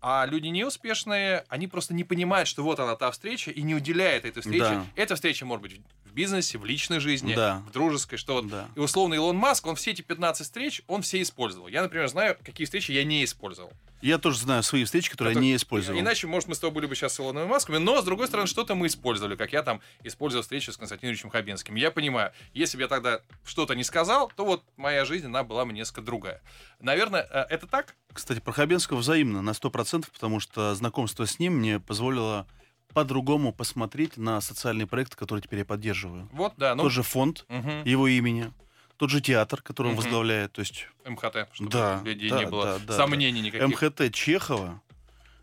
[0.01, 4.25] А люди неуспешные, они просто не понимают, что вот она та встреча, и не уделяют
[4.25, 4.65] этой встрече.
[4.65, 4.87] Да.
[4.95, 5.81] Эта встреча может быть
[6.13, 7.63] в бизнесе, в личной жизни, Да.
[7.67, 8.49] в дружеской, что вот.
[8.49, 8.69] Да.
[8.77, 11.69] И условно Илон Маск, он все эти 15 встреч, он все использовал.
[11.69, 13.73] Я, например, знаю, какие встречи я не использовал.
[14.03, 15.99] Я тоже знаю свои встречи, которые я Это- не использовал.
[15.99, 18.47] Иначе, может, мы с тобой были бы сейчас с Илоном Масками, но, с другой стороны,
[18.49, 21.77] что-то мы использовали, как я там использовал встречу с Константином Ильичем Хабенским.
[21.77, 25.65] Я понимаю, если бы я тогда что-то не сказал, то вот моя жизнь, она была
[25.65, 26.43] бы несколько другая.
[26.81, 27.95] Наверное, э, это так?
[28.13, 32.47] Кстати, про Хабенского взаимно на 100%, потому что знакомство с ним мне позволило
[32.93, 36.29] по-другому посмотреть на социальные проекты, которые теперь я поддерживаю.
[36.33, 36.75] Вот, да.
[36.75, 38.53] Ну, Тот же фонд мгм, его имени,
[38.97, 40.03] тот же театр, который он Мгм.
[40.03, 43.69] возглавляет, то есть МХТ, чтобы Да, людей да, не было да, да, сомнений никаких.
[43.83, 44.81] МХТ Чехова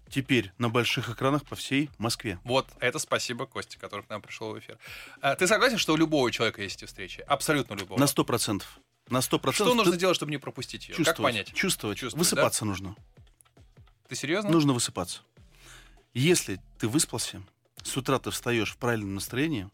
[0.09, 2.39] теперь на больших экранах по всей Москве.
[2.43, 4.77] Вот, это спасибо Косте, который к нам пришел в эфир.
[5.21, 7.21] А, Ты согласен, что у любого человека есть эти встречи?
[7.27, 7.99] Абсолютно любого.
[7.99, 8.79] На сто процентов.
[9.09, 9.67] На сто процентов.
[9.73, 10.95] Что нужно сделать, чтобы не пропустить ее?
[10.95, 11.53] Как чувствовать, понять?
[11.53, 11.97] Чувствовать.
[11.97, 12.95] Чувствовать, Высыпаться нужно.
[14.07, 14.49] Ты серьезно?
[14.49, 15.21] Нужно высыпаться.
[16.13, 17.41] Если ты выспался,
[17.84, 19.69] с утра ты встаешь в правильном настроении,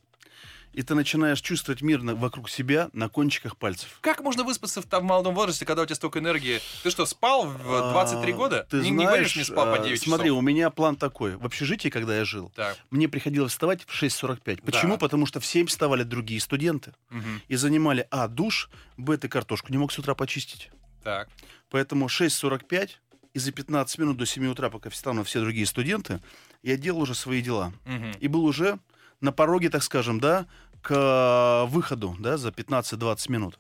[0.74, 3.98] и ты начинаешь чувствовать мир на- вокруг себя на кончиках пальцев.
[4.02, 6.60] Как можно выспаться в, там молодом возрасте, когда у тебя столько энергии?
[6.84, 7.58] Ты что, спал в
[7.92, 8.68] 23 А, года?
[8.70, 10.38] Ты не, знаешь, не говоришь, не спал по а, 9 Смотри, часов.
[10.40, 11.38] у меня план такой.
[11.38, 14.64] В общежитии, когда я жил, Так, мне приходилось вставать в 6.45.
[14.66, 14.94] Почему?
[14.96, 14.98] Да.
[15.00, 19.72] Потому что в 7 вставали другие студенты мгм, и занимали, а, душ, б, ты картошку
[19.72, 20.70] не мог с утра почистить.
[21.06, 21.30] так.
[21.72, 23.00] Поэтому 6.45
[23.36, 26.22] и за 15 минут до 7 утра, пока встанут все другие студенты,
[26.64, 27.74] я делал уже свои дела.
[27.84, 28.12] мгм.
[28.22, 28.80] И был уже
[29.20, 30.48] на пороге, так скажем, да,
[30.82, 33.60] к э, выходу, да, за 15-20 минут.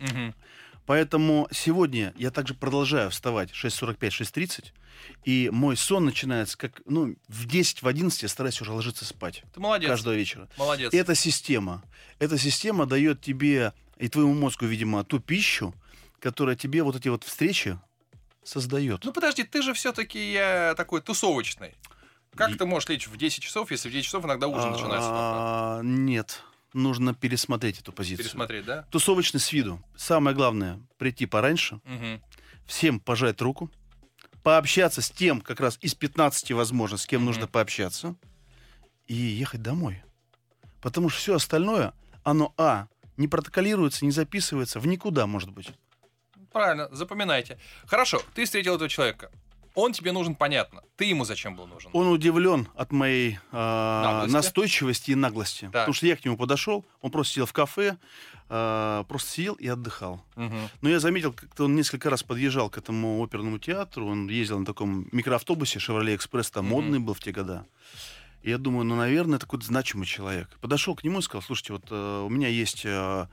[0.00, 0.34] Мгм.
[0.84, 4.72] Поэтому сегодня я также продолжаю вставать 6.45-6.30,
[5.24, 9.44] и мой сон начинается как, ну, в 10, в 11 я стараюсь уже ложиться спать
[9.54, 9.88] Ты молодец.
[9.88, 10.48] каждого вечера.
[10.58, 10.92] Молодец.
[10.92, 11.84] Эта система,
[12.18, 15.72] эта система дает тебе и твоему мозгу, видимо, ту пищу,
[16.18, 17.78] которая тебе вот эти вот встречи
[18.44, 19.04] создает.
[19.04, 21.74] Ну подожди, ты же все-таки я такой тусовочный.
[22.36, 25.08] Как И- ты можешь лечь в 10 часов, если в 10 часов иногда ужин начинается?
[25.12, 28.24] А, Нет, нужно пересмотреть эту позицию.
[28.24, 28.82] Пересмотреть, да?
[28.90, 29.80] Тусовочный с виду.
[29.96, 32.20] Самое главное, прийти пораньше, Мгм.
[32.66, 33.70] всем пожать руку,
[34.42, 37.26] пообщаться с тем, как раз из 15 возможно, с кем Мгм.
[37.26, 38.16] нужно пообщаться,
[39.06, 40.02] и ехать домой.
[40.80, 45.70] Потому что все остальное, оно, а, не протоколируется, не записывается в никуда, может быть.
[46.54, 47.58] Правильно, запоминайте.
[47.84, 49.28] Хорошо, ты встретил этого человека.
[49.74, 50.82] Он тебе нужен, понятно.
[50.96, 51.90] Ты ему зачем был нужен?
[51.92, 54.32] Он удивлен от моей а, Наглости?
[54.34, 55.62] настойчивости и наглости.
[55.64, 55.72] Так.
[55.72, 57.96] Потому что я к нему подошел, он просто сидел в кафе,
[58.48, 60.24] а, просто сидел и отдыхал.
[60.36, 60.68] Мгм.
[60.80, 64.06] Но я заметил, как-то он несколько раз подъезжал к этому оперному театру.
[64.06, 66.72] Он ездил на таком микроавтобусе «Шевроле Экспресс», там Мгм.
[66.72, 67.66] модный был в те года.
[68.42, 70.48] И я думаю, ну, наверное, это какой-то значимый человек.
[70.60, 73.26] Подошел к нему и сказал, слушайте, вот э, у меня есть э,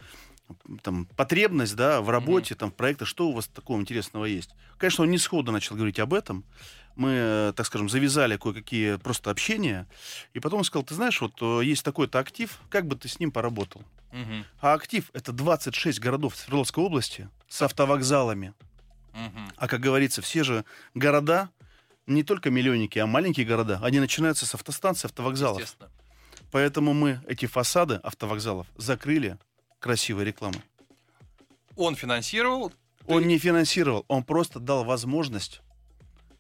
[0.82, 4.52] там потребность, да, в работе, там, в проектах, что у вас такого интересного есть?
[4.78, 6.44] Конечно, он не сходу начал говорить об этом.
[6.96, 9.88] Мы, э, так скажем, завязали кое-какие просто общения.
[10.34, 13.20] И потом он сказал, ты знаешь, вот э, есть такой-то актив, как бы ты с
[13.20, 13.82] ним поработал?
[14.12, 14.46] Мгм.
[14.60, 18.54] А актив— это 26 городов Свердловской области с автовокзалами.
[19.14, 19.52] Мгм.
[19.56, 21.50] А, как говорится, все же города,
[22.08, 25.78] не только миллионники, а маленькие города, они начинаются с автостанций, автовокзалов.
[26.52, 29.38] Поэтому мы эти фасады автовокзалов закрыли
[29.86, 30.62] красивой рекламой.
[31.76, 32.72] Он финансировал.
[33.08, 35.62] Он Ты- не финансировал, он просто дал возможность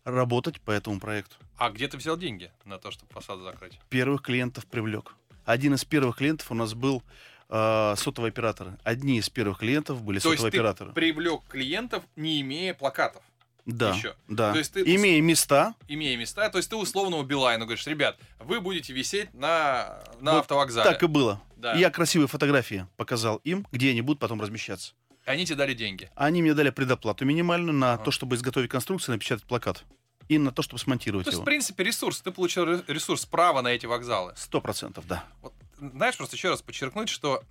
[0.05, 1.35] работать по этому проекту.
[1.57, 3.79] А где ты взял деньги на то, чтобы фасад закрыть?
[3.89, 5.15] Первых клиентов привлек.
[5.43, 7.03] Один из первых клиентов у нас был
[7.49, 8.77] э, сотовые операторы.
[8.83, 10.93] Одни из первых клиентов были То есть сотовые ты операторы.
[10.93, 13.23] привлек клиентов, не имея плакатов,
[13.65, 14.15] Да, еще.
[14.27, 14.51] да.
[14.53, 16.49] То есть ты- Имея места, имея места.
[16.49, 20.89] То есть ты условному Билайну говоришь, ребят, вы будете висеть на, на Вот автовокзале.
[20.89, 21.41] так и было.
[21.57, 21.73] Да.
[21.75, 24.93] Я красивые фотографии показал им, где они будут потом размещаться.
[25.25, 26.09] Они тебе дали деньги.
[26.15, 28.05] Они мне дали предоплату минимальную на Ага.
[28.05, 29.83] то, чтобы изготовить конструкцию, напечатать плакат.
[30.27, 31.45] И на то, чтобы смонтировать То есть, в его.
[31.45, 32.21] принципе, ресурс.
[32.21, 34.33] Ты получил ре- ресурс права на эти вокзалы.
[34.37, 35.25] Сто процентов, да.
[35.41, 37.43] Вот, знаешь, просто еще раз подчеркнуть, что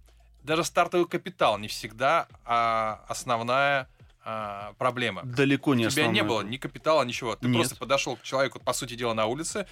[0.43, 3.89] даже стартовый капитал не всегда а, основная
[4.25, 5.23] а, проблема.
[5.25, 6.43] Далеко не У тебя не основное.
[6.43, 7.37] было ни капитала, ничего.
[7.37, 7.57] Ты Нет.
[7.57, 9.67] просто подошел к человеку, по сути дела, на улице,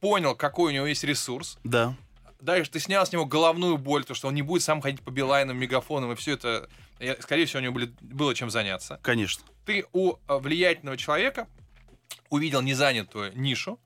[0.00, 1.58] понял, какой у него есть ресурс.
[1.64, 1.94] Да,
[2.40, 5.10] Дальше ты снял с него головную боль, то, что он не будет сам ходить по
[5.10, 6.68] билайнам, мегафонам, и все это,
[7.00, 9.00] э, скорее всего, у него были- было чем заняться.
[9.02, 9.42] конечно.
[9.66, 11.48] Ты у э, влиятельного человека
[12.30, 13.80] увидел незанятую нишу,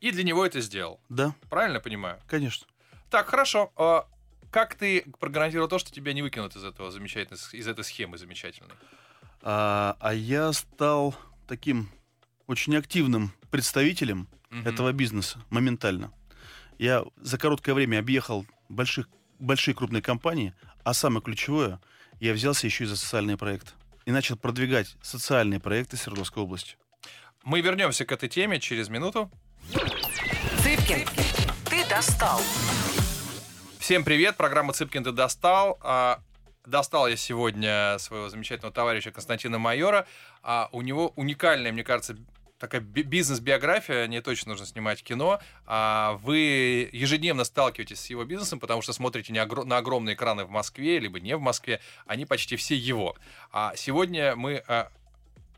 [0.00, 0.98] и для него это сделал.
[1.08, 2.18] Да, Правильно я понимаю?
[2.26, 2.66] конечно.
[3.08, 3.70] Так, хорошо.
[3.76, 4.06] А
[4.50, 8.74] Как ты прогарантировал то, что тебя не выкинут из этого замечательной, из этой схемы замечательной?
[9.42, 11.14] А, а я стал
[11.48, 11.90] таким
[12.46, 14.68] очень активным представителем Мгм.
[14.68, 16.12] этого бизнеса моментально.
[16.78, 20.52] Я за короткое время объехал больших, большие крупные компании,
[20.84, 21.80] а самое ключевое,
[22.20, 23.72] я взялся еще и за социальные проекты.
[24.04, 26.76] И начал продвигать социальные проекты Свердловской области.
[27.44, 29.30] Мы вернемся к этой теме через минуту.
[30.62, 31.06] Цыпкин,
[31.68, 32.40] ты достал.
[33.78, 35.78] Всем привет, программа «Цыпкин, ты достал».
[36.66, 40.06] Достал я сегодня своего замечательного товарища Константина Майора.
[40.42, 42.16] А, у него уникальная, мне кажется,
[42.60, 45.40] такая би- бизнес-биография, не точно нужно снимать кино.
[45.66, 51.00] А, вы ежедневно сталкиваетесь с его бизнесом, потому что смотрите на огромные экраны в Москве,
[51.00, 53.16] либо не в Москве, они почти все его.
[53.50, 54.92] А сегодня мы, а,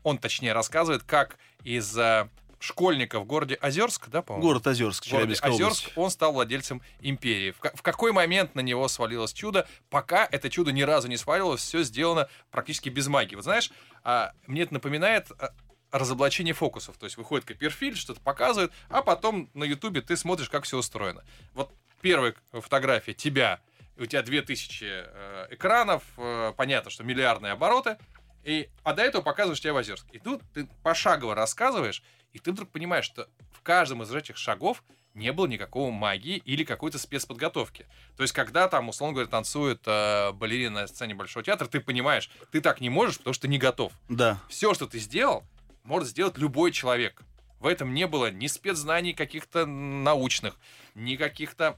[0.01, 2.29] он точнее рассказывает, как из а,
[2.65, 4.47] школьника в городе Озерск, да, по-моему?
[4.47, 5.97] Город Озерск, Челябинская Озерск, область.
[5.97, 7.51] он стал владельцем империи.
[7.51, 9.67] В, в какой момент на него свалилось чудо?
[9.89, 13.35] Пока это чудо ни разу не свалилось, все сделано практически без магии.
[13.35, 13.71] Вот знаешь,
[14.03, 15.51] а, мне это напоминает а,
[15.91, 16.97] разоблачение фокусов.
[16.97, 21.23] То есть выходит Копперфильд, что-то показывает, а потом на Ютубе ты смотришь, как все устроено.
[21.53, 23.59] Вот первая фотография тебя,
[23.97, 27.97] у тебя 2000 э, экранов, э, понятно, что миллиардные обороты,
[28.43, 30.05] и, а до этого показываешь тебя в Озерск.
[30.11, 32.03] И тут ты пошагово рассказываешь,
[32.35, 36.65] и ты вдруг понимаешь, что в каждом из этих шагов не было никакого магии или
[36.65, 37.87] какой-то спецподготовки.
[38.17, 42.29] То есть, когда там, условно говоря, танцует э, балерина на сцене Большого театра, ты понимаешь,
[42.51, 43.93] ты так не можешь, потому что не готов.
[44.09, 44.41] Да.
[44.49, 45.45] Все, что ты сделал,
[45.85, 47.21] может сделать любой человек.
[47.61, 50.57] В этом не было ни спецзнаний каких-то научных,
[50.93, 51.77] ни каких-то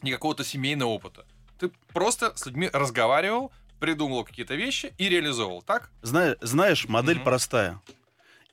[0.00, 1.26] ни какого-то семейного опыта.
[1.60, 5.90] Ты просто с людьми разговаривал, придумывал какие-то вещи и реализовывал, так?
[6.00, 7.24] Зна- знаешь, модель Мгм.
[7.24, 7.80] простая.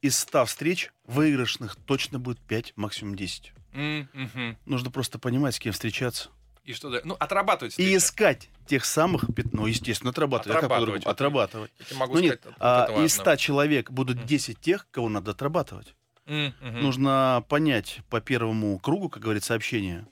[0.02, 3.54] Из 100 встреч выигрышных точно будет 5, максимум 10.
[3.74, 4.58] М, мгм.
[4.66, 6.30] Нужно просто понимать, с кем встречаться.
[6.64, 7.02] И что да?
[7.04, 7.98] Ну, отрабатывать И встречи.
[7.98, 10.58] искать тех самых, ну, естественно, отрабатывать.
[10.58, 11.06] А как Отрабатывать.
[11.06, 11.72] Отрабатывать.
[11.92, 13.10] Я могу Ну нет, сказать, а, из важно.
[13.10, 14.26] 100 человек будут.
[14.26, 15.96] 10 тех, кого надо отрабатывать.
[16.26, 16.54] Мгм.
[16.82, 20.08] Нужно понять по первому кругу, как говорится, общения,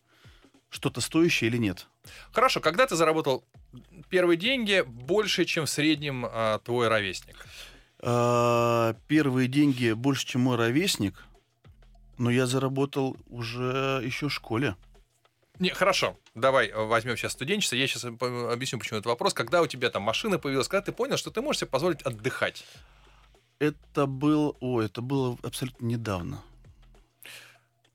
[0.69, 1.87] что-то стоящее или нет.
[2.31, 3.43] Хорошо, когда ты заработал
[4.09, 7.45] первые деньги больше, чем в среднем а, твой ровесник?
[8.01, 11.25] А, Первые деньги больше, чем мой ровесник,
[12.17, 14.75] но я заработал уже еще в школе.
[15.59, 17.75] Не, хорошо, давай э, возьмем сейчас студенчество.
[17.75, 19.33] Я сейчас объясню, почему этот вопрос.
[19.33, 22.63] Когда у тебя там машина появилась, когда ты понял, что ты можешь себе позволить отдыхать?
[23.59, 26.41] Это был, о, это было абсолютно недавно.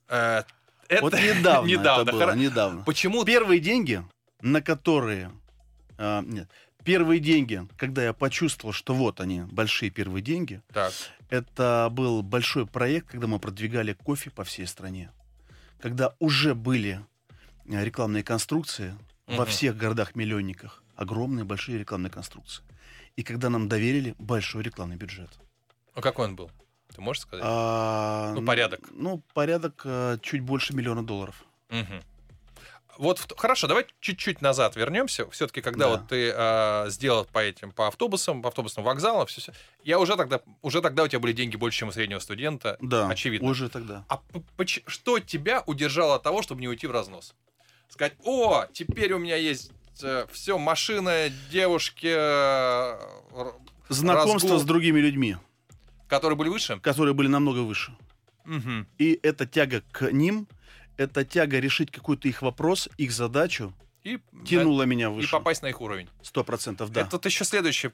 [0.08, 0.42] Э,
[0.88, 2.02] Это вот недавно, недавно.
[2.10, 2.82] это было, недавно.
[2.84, 3.24] Почему?
[3.24, 4.04] Первые деньги,
[4.42, 5.32] на которые,
[5.96, 6.50] а, нет,
[6.84, 10.92] первые деньги, когда я почувствовал, что вот они, большие первые деньги, Так.
[11.30, 15.10] это был большой проект, когда мы продвигали кофе по всей стране,
[15.80, 17.00] когда уже были
[17.66, 19.46] э, рекламные конструкции во Мгм.
[19.46, 22.62] всех городах-миллионниках, огромные большие рекламные конструкции,
[23.16, 25.30] и когда нам доверили большой рекламный бюджет.
[25.96, 26.50] Ну, какой он был?
[26.94, 27.44] Ты можешь сказать?
[27.46, 28.80] А, Ну, порядок.
[28.92, 31.44] Ну, порядок э, чуть больше миллиона долларов.
[31.70, 32.02] Мгм.
[32.98, 35.28] Вот хорошо, давай чуть-чуть назад вернемся.
[35.30, 35.90] Все-таки, когда Да.
[35.90, 39.52] вот ты а, сделал по этим, по автобусам, по автобусным вокзалам, все,
[39.82, 42.76] я уже тогда, уже тогда у тебя были деньги больше, чем у среднего студента.
[42.80, 43.48] Да, очевидно.
[43.50, 44.04] уже тогда.
[44.08, 44.20] А
[44.86, 47.34] что тебя удержало от того, чтобы не уйти в разнос?
[47.88, 49.70] Сказать, о, теперь у меня есть
[50.32, 52.98] все, машина, девушки, э,
[53.88, 54.58] Знакомство разгул.
[54.60, 55.36] с другими людьми,
[56.08, 56.78] которые были выше.
[56.80, 57.94] которые были намного выше.
[58.44, 58.86] Мгм.
[58.98, 60.48] И эта тяга к ним,
[60.96, 65.30] эта тяга решить какой-то их вопрос, их задачу, И, тянула меня да, и выше.
[65.30, 66.08] попасть на их уровень.
[66.22, 67.02] Сто процентов, да.
[67.02, 67.92] Это еще следующая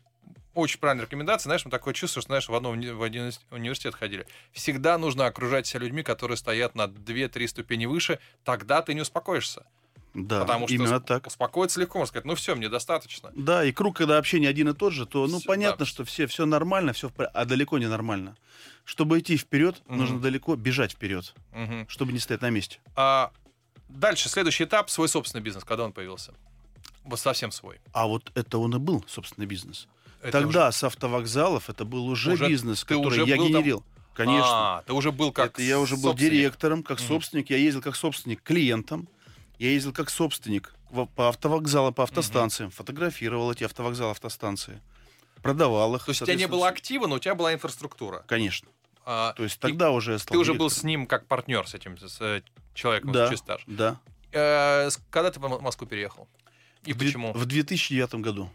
[0.55, 1.45] очень правильная рекомендация.
[1.45, 4.27] Знаешь, мы такое чувство, что, знаешь, в одном в один уни- университет ходили.
[4.53, 8.19] Всегда нужно окружать себя людьми, которые стоят на 2-3 ступени выше.
[8.45, 9.65] Тогда ты не успокоишься.
[10.13, 11.27] Да, потому что именно так.
[11.27, 13.31] успокоиться легко, можно сказать, ну все, мне достаточно.
[13.37, 15.89] Да, и круг, когда общение один и тот же, то, ну, Всё, понятно, да.
[15.89, 18.37] что все, все нормально, все, а далеко не нормально.
[18.85, 19.99] Чтобы идти вперед, Мгм.
[19.99, 21.87] нужно далеко бежать вперед, Мгм.
[21.89, 22.79] чтобы не стоять на месте.
[22.97, 23.31] А
[23.89, 26.35] дальше, следующий этап, свой собственный бизнес, когда он появился?
[27.05, 27.81] Вот совсем свой.
[27.93, 29.87] А вот это он и был, собственно, бизнес.
[30.23, 33.53] Это Тогда с автовокзалов это был уже, Уже- бизнес, который уже я был там?
[33.63, 33.85] генерил.
[34.13, 34.79] Конечно.
[34.79, 37.07] А, ты уже был как это я уже был директором, как Мгм.
[37.09, 37.49] собственник.
[37.49, 39.09] Я ездил как собственник клиентам.
[39.61, 40.75] Я ездил как собственник
[41.15, 42.71] по автовокзалам, по автостанциям.
[42.71, 44.81] Фотографировал эти автовокзалы, автостанции.
[45.43, 46.05] Продавал их.
[46.07, 48.25] То есть у тебя не было с- актива, но у тебя была инфраструктура.
[48.27, 48.69] Конечно.
[49.05, 50.81] А, То есть тогда уже я стал ты уже был директором.
[50.81, 52.43] с ним как партнер, с этим с, э,
[52.75, 53.63] человеком, Да, чуть стаж.
[53.67, 54.01] да.
[54.33, 56.27] Э, с- когда ты в Москву переехал?
[56.85, 57.33] И В почему?
[57.35, 58.51] В 2009 году.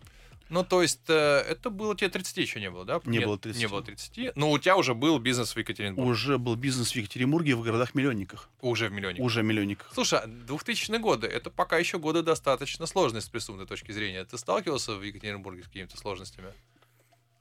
[0.50, 3.02] Ну, то есть, э, это было тебе 30 еще не было, да?
[3.06, 3.62] Не Нет, было 30.
[3.62, 4.36] Не было 30.
[4.36, 6.12] Но у тебя уже был бизнес в Екатеринбурге.
[6.12, 8.50] Уже был бизнес в Екатеринбурге в городах-миллионниках.
[8.62, 9.22] Уже в миллионе.
[9.22, 9.92] Уже миллионниках.
[9.94, 14.24] Слушай, а 2000 годы, это пока еще годы достаточно сложные с преступной точки зрения.
[14.26, 16.54] Ты сталкивался в Екатеринбурге с какими-то сложностями?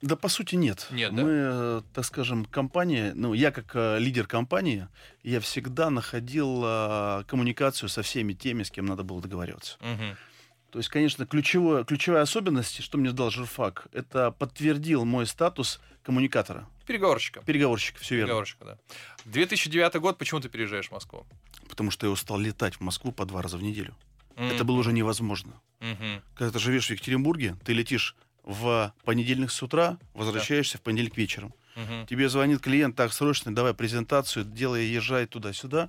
[0.05, 0.87] Да, по сути, нет.
[0.91, 1.23] Нет, да?
[1.23, 4.87] Мы, э, так скажем, компания, ну, я как э, лидер компании,
[5.23, 9.79] я всегда находил э, коммуникацию со всеми теми, с кем надо было договариваться.
[9.81, 10.17] Мгм.
[10.75, 16.69] То есть, конечно, ключевое, ключевая особенность, что мне дал журфак, это подтвердил мой статус коммуникатора,
[16.85, 17.43] Переговорщика.
[17.43, 18.27] переговорщика, все верно.
[18.31, 18.79] Переговорщика, да.
[19.27, 21.29] 2009 год, почему ты переезжаешь в Москву?
[21.69, 23.95] Потому что я устал летать в Москву по два раза в неделю.
[24.35, 25.53] М, Это было уже невозможно.
[25.79, 26.23] мгм.
[26.35, 31.55] Когда ты живешь в Екатеринбурге, ты летишь в понедельник с утра, возвращаешься в понедельник вечером.
[31.77, 32.05] Мгм.
[32.09, 35.89] Тебе звонит клиент, так, срочно, давай презентацию, делай, езжай туда-сюда.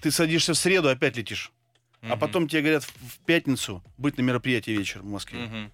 [0.00, 1.52] Ты садишься в среду, опять летишь.
[2.02, 2.18] А Мгм.
[2.18, 5.40] потом тебе говорят в пятницу быть на мероприятии вечером в Москве.
[5.40, 5.72] Мгм.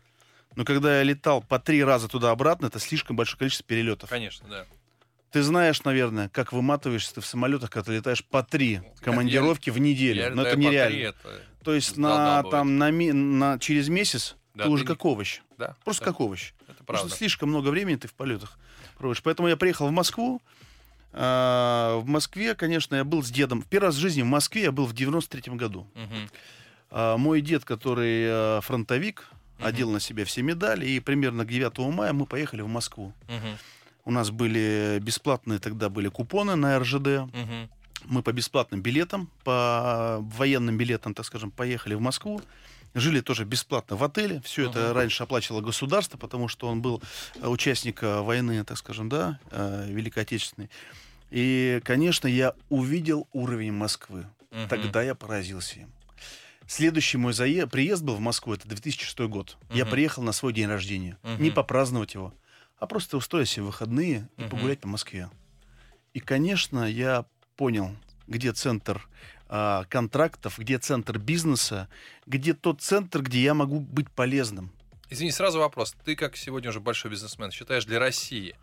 [0.56, 4.08] Но когда я летал по три раза туда-обратно, это слишком большое количество перелетов.
[4.08, 4.64] Конечно, да.
[5.32, 9.78] Ты знаешь, наверное, как выматываешься ты в самолетах, когда ты летаешь по три командировки в
[9.78, 10.22] неделю.
[10.22, 11.08] Я Но это нереально.
[11.08, 15.40] это- То есть на, там, на, на- через месяц Да, ты уже ты как овощ.
[15.58, 16.52] Да, Просто да, как овощ.
[16.62, 17.08] Это Потому правда.
[17.08, 18.58] что слишком много времени ты в полетах
[18.96, 19.22] проводишь.
[19.24, 20.40] Поэтому я приехал в Москву.
[21.16, 23.62] А, В Москве, конечно, я был с дедом.
[23.62, 25.86] Первый раз в жизни в Москве я был в 93 году.
[25.94, 26.28] Мгм.
[26.90, 29.66] А, Мой дед, который э, фронтовик, Мгм.
[29.68, 33.12] одел на себя все медали, и примерно к 9 мая мы поехали в Москву.
[33.28, 33.56] Мгм.
[34.04, 37.30] У нас были бесплатные тогда были купоны на РЖД.
[37.32, 37.70] Мгм.
[38.06, 42.42] Мы по бесплатным билетам, по военным билетам, так скажем, поехали в Москву.
[42.94, 44.40] Жили тоже бесплатно в отеле.
[44.44, 44.94] Все это Ага.
[45.00, 47.02] раньше оплачивало государство, потому что он был
[47.36, 50.70] э, участник э, войны, так скажем, да, э, Великой Отечественной.
[51.30, 54.26] И, конечно, я увидел уровень Москвы.
[54.52, 54.68] Мгм.
[54.68, 55.92] Тогда я поразился им.
[56.68, 59.58] Следующий мой зае- приезд был в Москву, это 2006 год.
[59.70, 59.90] Я Мгм.
[59.90, 61.18] приехал на свой день рождения.
[61.24, 61.42] Мгм.
[61.42, 62.32] Не попраздновать его,
[62.78, 64.50] а просто устроить себе выходные и Мгм.
[64.50, 65.28] погулять по Москве.
[66.12, 67.26] И, конечно, я
[67.56, 67.94] понял,
[68.28, 69.06] где центр
[69.56, 71.88] а, контрактов, где центр бизнеса,
[72.26, 74.72] где тот центр, где я могу быть полезным.
[75.10, 75.94] Извини, сразу вопрос.
[76.04, 78.56] Ты, как сегодня уже большой бизнесмен, считаешь для России,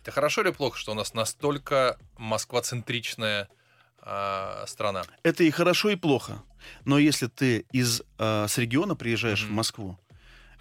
[0.00, 3.50] это хорошо или плохо, что у нас настолько Москва-центричная
[3.98, 5.02] а, страна?
[5.22, 6.42] Это и хорошо, и плохо.
[6.86, 9.50] Но если ты из, а, с региона приезжаешь Мгм.
[9.50, 9.98] в Москву,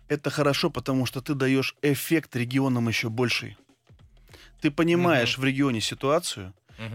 [0.10, 3.56] это хорошо, потому что ты даешь эффект регионам еще больший.
[4.60, 6.54] Ты понимаешь в регионе ситуацию,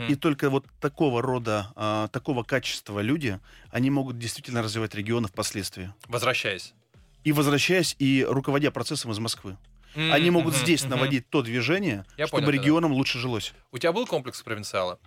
[0.08, 3.38] И только вот такого рода, а, такого качества люди,
[3.70, 5.92] они могут действительно развивать регионы впоследствии.
[6.08, 6.74] Возвращаясь.
[7.24, 9.56] И возвращаясь, и руководя процессом из Москвы.
[9.94, 12.62] Они могут здесь наводить то движение, Я чтобы понял тебя, да.
[12.62, 13.54] регионам лучше жилось.
[13.72, 14.98] У тебя был комплекс провинциала?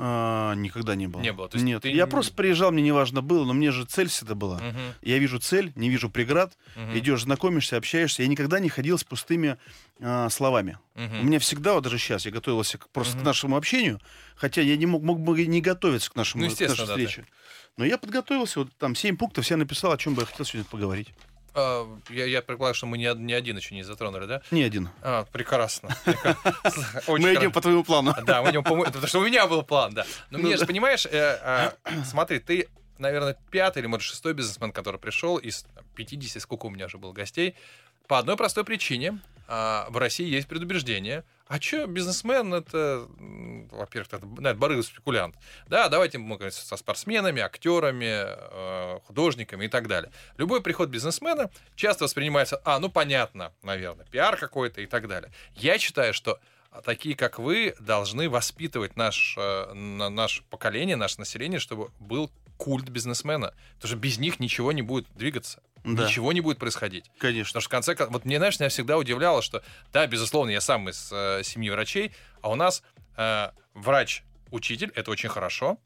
[0.00, 1.20] А, никогда не было.
[1.20, 3.84] Не было, то есть Нет, ты я просто приезжал, мне неважно было, но мне же
[3.84, 4.60] цель всегда была.
[4.60, 8.22] Мгм, Я вижу цель, не вижу преград, мгм, идешь, знакомишься, общаешься.
[8.22, 9.58] Я никогда не ходил с пустыми
[10.00, 10.78] а, словами.
[10.94, 11.20] мгм.
[11.20, 13.22] У меня всегда, вот даже сейчас, я готовился к- просто Мгм.
[13.22, 14.00] к нашему общению,
[14.36, 17.26] хотя я не мог, мог бы не готовиться к, нашему, Ну, к нашей да, встрече.
[17.76, 20.68] Но я подготовился, вот там семь пунктов, я написал, о чем бы я хотел сегодня
[20.70, 21.08] поговорить.
[21.54, 24.42] А, я, я предполагаю, что мы ни, ни один еще не затронули, да?
[24.50, 24.90] Не один.
[25.02, 25.88] А, прекрасно.
[27.08, 28.14] Мы идем по твоему плану.
[28.24, 28.76] Да, мы идем по...
[28.84, 30.04] Потому что у меня был план, да.
[30.30, 34.72] Но Ну мне же, понимаешь, э, а, смотри, ты, наверное, пятый или, может, шестой бизнесмен,
[34.72, 37.54] который пришел из там, 50, сколько у меня уже было гостей,
[38.06, 39.18] по одной простой причине.
[39.50, 41.24] А, в России есть предубеждение.
[41.46, 43.08] А что, бизнесмен это,
[43.70, 45.36] во-первых, это, ну, это барыга спекулянт.
[45.66, 50.12] Да, давайте мы говорим со спортсменами, актерами, э, художниками и так далее.
[50.36, 55.32] Любой приход бизнесмена часто воспринимается, а, ну понятно, наверное, пиар какой-то и так далее.
[55.54, 56.38] Я считаю, что
[56.70, 60.10] а такие, как вы, должны воспитывать наш, э,
[60.50, 63.54] поколение, наше население, чтобы был культ бизнесмена.
[63.76, 67.10] Потому что без них ничего не будет двигаться, Да, ничего не будет происходить.
[67.18, 67.48] конечно.
[67.48, 69.62] Потому что в конце концов, вот мне, знаешь, меня всегда удивляло, что,
[69.92, 72.12] да, безусловно, я сам из э, семьи врачей,
[72.42, 72.82] а у нас
[73.16, 75.78] э, врач-учитель, это очень хорошо,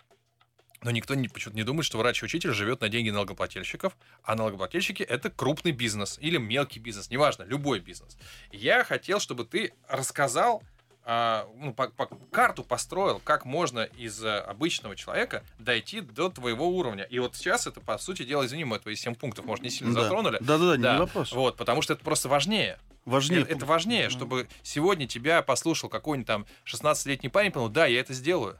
[0.82, 5.30] но никто не, почему-то не думает, что врач-учитель живет на деньги налогоплательщиков, а налогоплательщики это
[5.30, 8.16] крупный бизнес или мелкий бизнес, неважно, любой бизнес.
[8.50, 10.62] Я хотел, чтобы ты рассказал,
[11.04, 16.68] а, ну, по- по- карту построил, как можно из э, обычного человека дойти до твоего
[16.68, 17.04] уровня.
[17.04, 19.94] И вот сейчас это, по сути дела, извини, мы твои 7 пунктов, может, не сильно
[19.94, 20.02] Да.
[20.02, 20.38] затронули.
[20.40, 21.32] Да-да-да, не Да, вопрос.
[21.32, 22.78] Вот, потому что это просто важнее.
[23.04, 23.42] Важнее.
[23.42, 27.98] Э, Это важнее, чтобы сегодня тебя послушал какой-нибудь там 16-летний парень, и понял, да, я
[28.00, 28.56] это сделаю.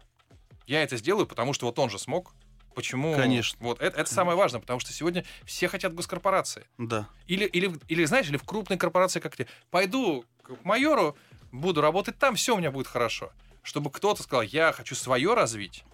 [0.66, 2.32] Я это сделаю, потому что вот он же смог.
[2.74, 3.14] Почему?
[3.14, 3.58] Конечно.
[3.60, 6.64] Вот это, это самое важное, потому что сегодня все хотят госкорпорации.
[6.78, 7.06] Да.
[7.26, 9.46] Или, или, или, знаешь, или в крупной корпорации, как ты.
[9.70, 11.16] Пойду к майору,
[11.52, 13.30] буду работать там, все у меня будет хорошо.
[13.62, 15.84] Чтобы кто-то сказал, я хочу свое развить.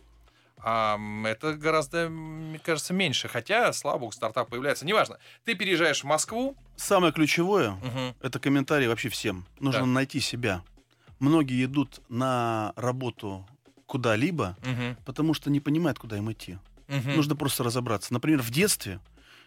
[0.61, 3.29] А, это гораздо, мне кажется, меньше.
[3.29, 4.87] Хотя, слава богу, стартап появляется.
[4.87, 5.19] Неважно.
[5.45, 6.57] Ты переезжаешь в Москву.
[6.77, 8.17] Самое ключевое, Мгм.
[8.23, 9.45] это комментарий вообще всем.
[9.61, 9.87] Нужно Да.
[9.87, 10.63] найти себя.
[11.21, 13.47] Многие идут на работу
[13.87, 14.97] куда-либо, Мгм.
[15.05, 16.59] потому что не понимают, куда им идти.
[16.89, 17.17] Мгм.
[17.17, 18.13] Нужно просто разобраться.
[18.13, 19.01] Например, в детстве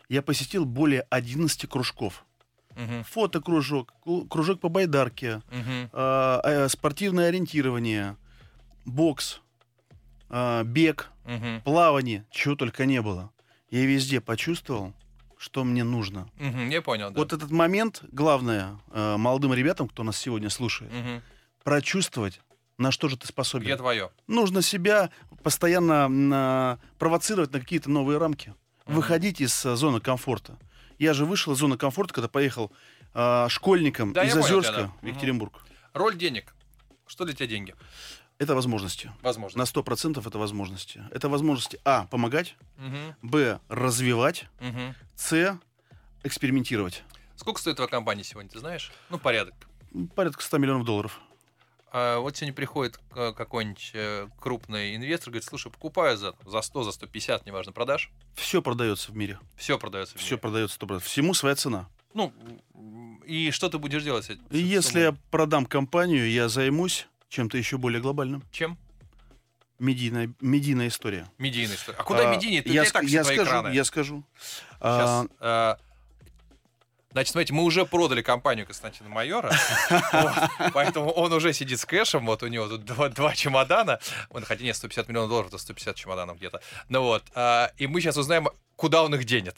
[0.09, 2.23] я посетил более 11 кружков.
[2.75, 3.03] Мгм.
[3.03, 3.93] Фотокружок,
[4.29, 5.41] кружок по байдарке,
[5.93, 8.15] а, э, спортивное ориентирование,
[8.85, 9.41] бокс,
[10.29, 11.61] а, бег, Мгм.
[11.61, 13.31] плавание, чего только не было.
[13.69, 14.93] Я везде почувствовал,
[15.37, 16.27] что мне нужно.
[16.37, 16.69] Мгм.
[16.69, 17.19] Я понял, да.
[17.19, 21.21] Вот этот момент, главное, э, молодым ребятам, кто нас сегодня слушает, Мгм.
[21.63, 22.41] прочувствовать,
[22.77, 23.65] на что же ты способен.
[23.65, 24.09] Где твое?
[24.27, 25.09] Нужно себя
[25.43, 28.53] постоянно на- провоцировать на какие-то новые рамки.
[28.85, 28.95] Мгм.
[28.95, 30.57] Выходить из э, зоны комфорта.
[31.01, 32.71] Я же вышел из зоны комфорта, когда поехал
[33.15, 34.93] э, школьником Да, из понял Озерска тебя, да.
[35.01, 35.65] в Екатеринбург.
[35.93, 36.53] Роль денег.
[37.07, 37.73] Что для тебя деньги?
[38.37, 39.11] Это возможности.
[39.23, 39.57] Возможно.
[39.57, 41.03] На 100% это возможности.
[41.09, 43.15] Это возможности, а, помогать, Мгм.
[43.23, 44.93] б, развивать, Мгм.
[45.15, 45.59] с,
[46.23, 47.01] экспериментировать.
[47.35, 48.91] Сколько стоит твоя компания сегодня, ты знаешь?
[49.09, 49.55] Ну, порядок.
[50.15, 51.19] Порядка 100 миллионов долларов.
[51.93, 56.91] А вот сегодня приходит какой-нибудь э, крупный инвестор, говорит, слушай, покупаю за, за 100, за
[56.93, 58.09] 150, неважно, продашь?
[58.35, 59.39] Все продается в мире.
[59.57, 60.17] Все продается.
[60.17, 60.41] в Все мире.
[60.41, 60.99] продается 100%.
[61.01, 61.89] Всему своя цена.
[62.13, 62.33] Ну,
[63.25, 64.43] и что ты будешь делать с этим?
[64.51, 68.43] Если я продам компанию, я займусь чем-то еще более глобальным.
[68.51, 68.77] Чем?
[69.79, 71.27] Медийная, медийная история.
[71.39, 71.97] Медийная история.
[71.97, 72.61] А куда А, медийнее?
[72.61, 74.23] Ты я, так все я скажу, я скажу.
[74.79, 75.90] А, Сейчас, э,
[77.11, 79.53] Значит, смотрите, мы уже продали компанию Константина Майора,
[80.73, 83.99] поэтому он уже сидит с кэшем, вот у него тут два, чемодана,
[84.43, 88.17] хотя нет, 150 миллионов долларов, это 150 чемоданов где-то, ну вот, а, и мы сейчас
[88.17, 89.57] узнаем, куда он их денет.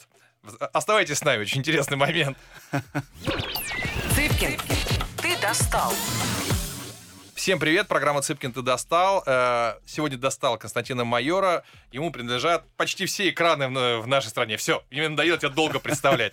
[0.72, 2.36] Оставайтесь с нами, очень интересный момент.
[4.14, 4.58] Цыпкин,
[5.22, 5.92] ты достал.
[7.34, 9.22] Всем привет, программа «Цыпкин ты достал».
[9.26, 11.64] Э, Сегодня достал Константина Майора.
[11.90, 14.56] Ему принадлежат почти все экраны в в нашей стране.
[14.56, 16.32] Все, мне надоело тебя долго представлять.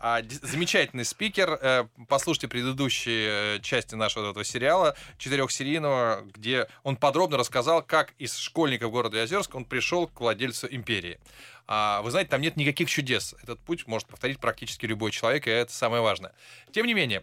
[0.00, 1.56] А, Замечательный спикер.
[1.62, 8.36] Э, Послушайте предыдущие э, части нашего этого сериала четырехсерийного, где он подробно рассказал, как из
[8.36, 11.20] школьников города Озерск он пришел к владельцу империи.
[11.68, 13.36] А, Вы знаете, там нет никаких чудес.
[13.42, 16.32] Этот путь может повторить практически любой человек, и это самое важное.
[16.72, 17.22] Тем не менее,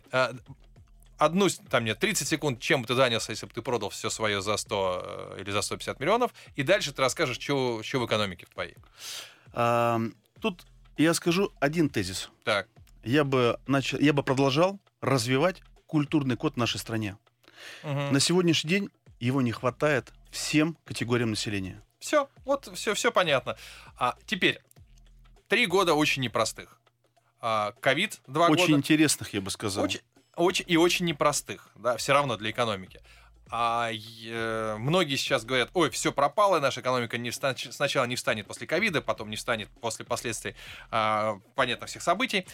[1.18, 4.42] одну, там нет, 30 секунд, чем бы ты занялся, если бы ты продал все свое
[4.42, 8.50] за 100 э, или за 150 миллионов, и дальше ты расскажешь, что в экономике в
[8.50, 8.76] твоей.
[9.54, 10.00] а,
[10.42, 10.66] тут
[10.98, 12.30] я скажу один тезис.
[12.44, 12.68] Так,
[13.04, 17.18] Я бы, начал, я бы продолжал развивать культурный код в нашей стране.
[17.84, 18.14] Мгм.
[18.14, 18.90] На сегодняшний день
[19.20, 21.82] его не хватает всем категориям населения.
[22.00, 23.58] все, вот все, все понятно.
[23.98, 24.62] А теперь,
[25.48, 26.80] три года очень непростых.
[27.40, 28.78] А, Ковид два Очень года.
[28.78, 29.84] интересных, я бы сказал.
[29.86, 30.02] Очень,
[30.38, 33.02] очень, и очень непростых, да, все равно для экономики.
[33.50, 38.46] А э, многие сейчас говорят, ой, все пропало, наша экономика не вста- сначала не встанет
[38.48, 40.56] после ковида, потом не встанет после последствий,
[40.92, 42.46] а, понятно, всех событий.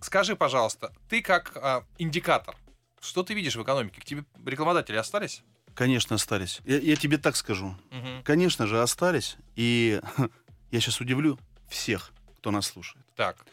[0.00, 2.56] Скажи, пожалуйста, ты как а, индикатор,
[3.00, 4.00] что ты видишь в экономике?
[4.00, 5.42] К тебе рекламодатели остались?
[5.74, 6.60] Конечно, остались.
[6.64, 7.76] Я, я тебе так скажу.
[7.90, 8.22] Мгм.
[8.24, 9.36] Конечно же, остались.
[9.56, 10.00] И
[10.70, 13.04] я сейчас удивлю всех, кто нас слушает.
[13.16, 13.44] Так,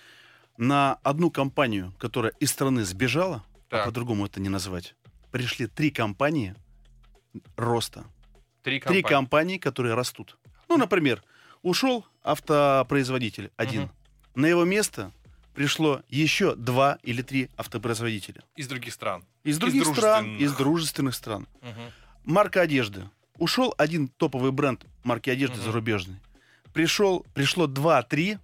[0.57, 3.43] На одну компанию, которая из страны сбежала,
[3.78, 3.84] Так.
[3.84, 4.95] а по-другому это не назвать,
[5.32, 6.55] пришли три компании
[7.57, 8.05] роста.
[8.63, 9.01] три Три компании.
[9.01, 10.38] компании, которые растут.
[10.69, 11.23] Ну, например,
[11.61, 13.84] ушел автопроизводитель один.
[13.84, 13.91] Мгм.
[14.36, 15.11] На его место
[15.53, 18.43] пришло еще два или три автопроизводителя.
[18.55, 19.23] Из других стран.
[19.43, 20.41] Из других стран, дружественных.
[20.41, 21.47] из дружественных стран.
[21.61, 21.91] Мгм.
[22.23, 23.09] Марка одежды.
[23.38, 25.63] Ушел один топовый бренд марки одежды Мгм.
[25.65, 26.15] зарубежный.
[26.73, 28.38] Пришел, пришло два-три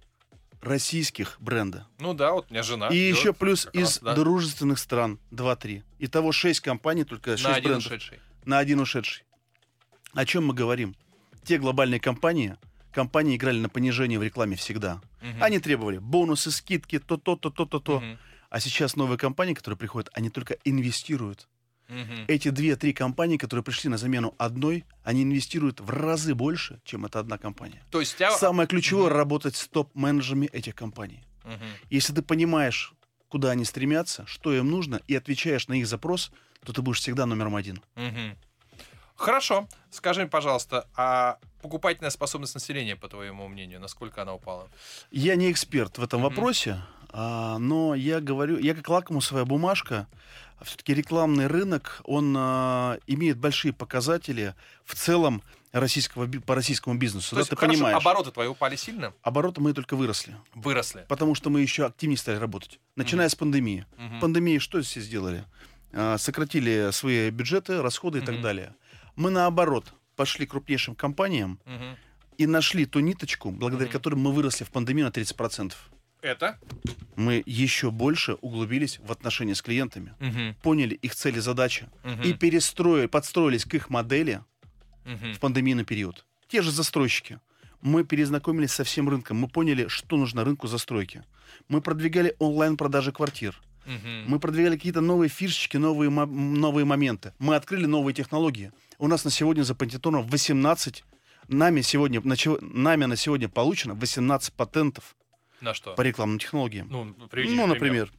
[0.62, 1.86] российских бренда.
[1.98, 2.88] Ну да, вот у меня жена.
[2.88, 5.82] И еще плюс как раз, из да, дружественных стран 2-3.
[5.98, 8.20] Итого 6 компаний, только 6 на один брендов ушедший.
[8.44, 9.24] на один ушедший.
[10.14, 10.94] О чем мы говорим?
[11.44, 12.56] Те глобальные компании,
[12.92, 15.00] компании играли на понижение в рекламе всегда.
[15.20, 15.42] Мгм.
[15.42, 18.00] Они требовали бонусы, скидки, то-то, то-то, то-то.
[18.00, 18.18] Мгм.
[18.48, 21.48] А сейчас новые компании, которые приходят, они только инвестируют.
[22.28, 27.20] Эти две-три компании, которые пришли на замену одной, они инвестируют в разы больше, чем эта
[27.20, 27.82] одна компания.
[27.90, 28.16] То есть.
[28.38, 29.16] Самое ключевое Мгм.
[29.16, 31.24] работать с топ-менеджерами этих компаний.
[31.44, 31.58] Мгм.
[31.90, 32.94] Если ты понимаешь,
[33.28, 36.30] куда они стремятся, что им нужно, и отвечаешь на их запрос,
[36.64, 37.82] то ты будешь всегда номером один.
[37.96, 38.36] Мгм.
[39.16, 39.68] Хорошо.
[39.90, 44.68] Скажи, мне, пожалуйста, а покупательная способность населения, по твоему мнению, насколько она упала?
[45.10, 46.28] Я не эксперт в этом Мгм.
[46.30, 46.82] вопросе,
[47.12, 50.06] а, но я говорю, я как лакмусовая бумажка,
[50.62, 54.54] все-таки рекламный рынок, он а, имеет большие показатели
[54.84, 55.42] в целом
[55.72, 57.30] российского, по российскому бизнесу.
[57.30, 59.12] То да, есть, ты хорошо, понимаешь, обороты твои упали сильно?
[59.22, 61.04] обороты мы только выросли, Выросли.
[61.08, 63.86] потому что мы еще активнее стали работать, начиная с пандемии.
[63.96, 64.20] Мгм.
[64.20, 65.44] Пандемии что все сделали?
[65.92, 68.74] А, Сократили свои бюджеты, расходы и так далее.
[69.16, 71.96] Мы наоборот пошли к крупнейшим компаниям Мгм.
[72.38, 73.92] и нашли ту ниточку, благодаря Мгм.
[73.92, 75.74] которой мы выросли в пандемию на 30%.
[76.22, 76.58] Это?
[77.16, 80.54] Мы еще больше углубились в отношения с клиентами, Мгм.
[80.62, 82.22] поняли их цели, задачи Мгм.
[82.22, 84.40] и перестроили, подстроились к их модели
[85.04, 85.34] Мгм.
[85.34, 86.24] в пандемийный период.
[86.48, 87.38] Те же застройщики.
[87.80, 91.24] Мы перезнакомились со всем рынком, мы поняли, что нужно рынку застройки.
[91.68, 93.60] Мы продвигали онлайн-продажи квартир.
[93.84, 94.24] Мгм.
[94.28, 97.32] Мы продвигали какие-то новые фишечки, новые, новые моменты.
[97.40, 98.70] Мы открыли новые технологии.
[98.98, 101.04] У нас на сегодня запатентовано 18,
[101.48, 105.16] нами, сегодня, на, нами на сегодня получено 18 патентов
[105.62, 105.94] На что?
[105.94, 106.88] по рекламным технологиям.
[106.90, 107.68] Ну, приведи ну, пример.
[107.68, 108.12] например,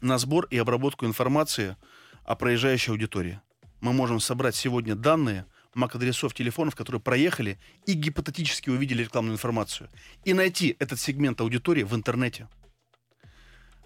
[0.00, 1.76] на сбор и обработку информации
[2.24, 3.40] о проезжающей аудитории.
[3.80, 5.44] Мы можем собрать сегодня данные
[5.74, 9.90] MAC-адресов телефонов, которые проехали и гипотетически увидели рекламную информацию.
[10.24, 12.48] И найти этот сегмент аудитории в интернете.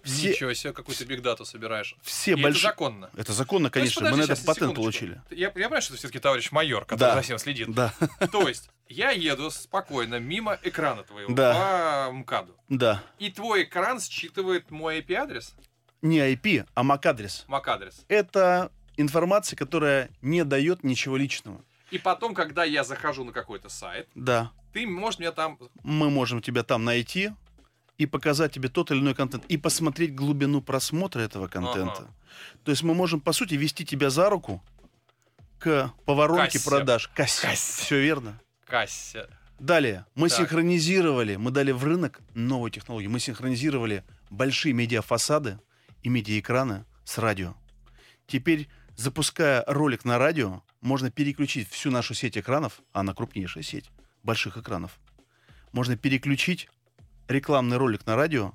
[0.07, 1.95] Все, Ничего себе, какую ты бигдату собираешь.
[2.01, 2.61] все И это большие...
[2.63, 3.09] законно.
[3.15, 4.01] Это законно, То есть, конечно.
[4.01, 5.21] Мы на подожди, этот щас, патент получили.
[5.31, 7.15] Я, я понимаю, что ты все-таки товарищ майор, который Да.
[7.15, 7.71] за всем следит.
[7.73, 7.93] Да,
[8.31, 12.07] То есть, я еду спокойно мимо экрана твоего Да.
[12.07, 12.55] по МКАДу.
[12.69, 13.03] да.
[13.19, 15.53] И твой экран считывает мой IP-адрес,
[16.01, 17.45] Не IP, а MAC-адрес.
[17.47, 18.05] MAC-адрес.
[18.07, 21.61] Это информация, которая не дает ничего личного.
[21.91, 25.57] И потом, когда я захожу на какой-то сайт, Да, ты можешь меня там...
[25.83, 27.31] мы можем тебя там найти
[27.97, 32.03] и показать тебе тот или иной контент, и посмотреть глубину просмотра этого контента.
[32.03, 32.13] Ага.
[32.63, 34.63] То есть мы можем, по сути, вести тебя за руку
[35.59, 36.69] к поворотке Кассе.
[36.69, 37.09] продаж.
[37.15, 37.47] Кассе.
[37.47, 37.81] Кассе.
[37.83, 38.39] Все верно.
[38.65, 39.27] Кассе.
[39.59, 40.37] Далее, мы Так.
[40.37, 43.09] синхронизировали, мы дали в рынок новую технологию.
[43.09, 45.59] Мы синхронизировали большие медиафасады
[46.03, 47.55] и медиаэкраны с радио.
[48.27, 53.89] Теперь, запуская ролик на радио, можно переключить всю нашу сеть экранов, а она крупнейшая сеть
[54.21, 54.99] больших экранов.
[55.71, 56.69] Можно переключить
[57.27, 58.53] рекламный ролик на радио,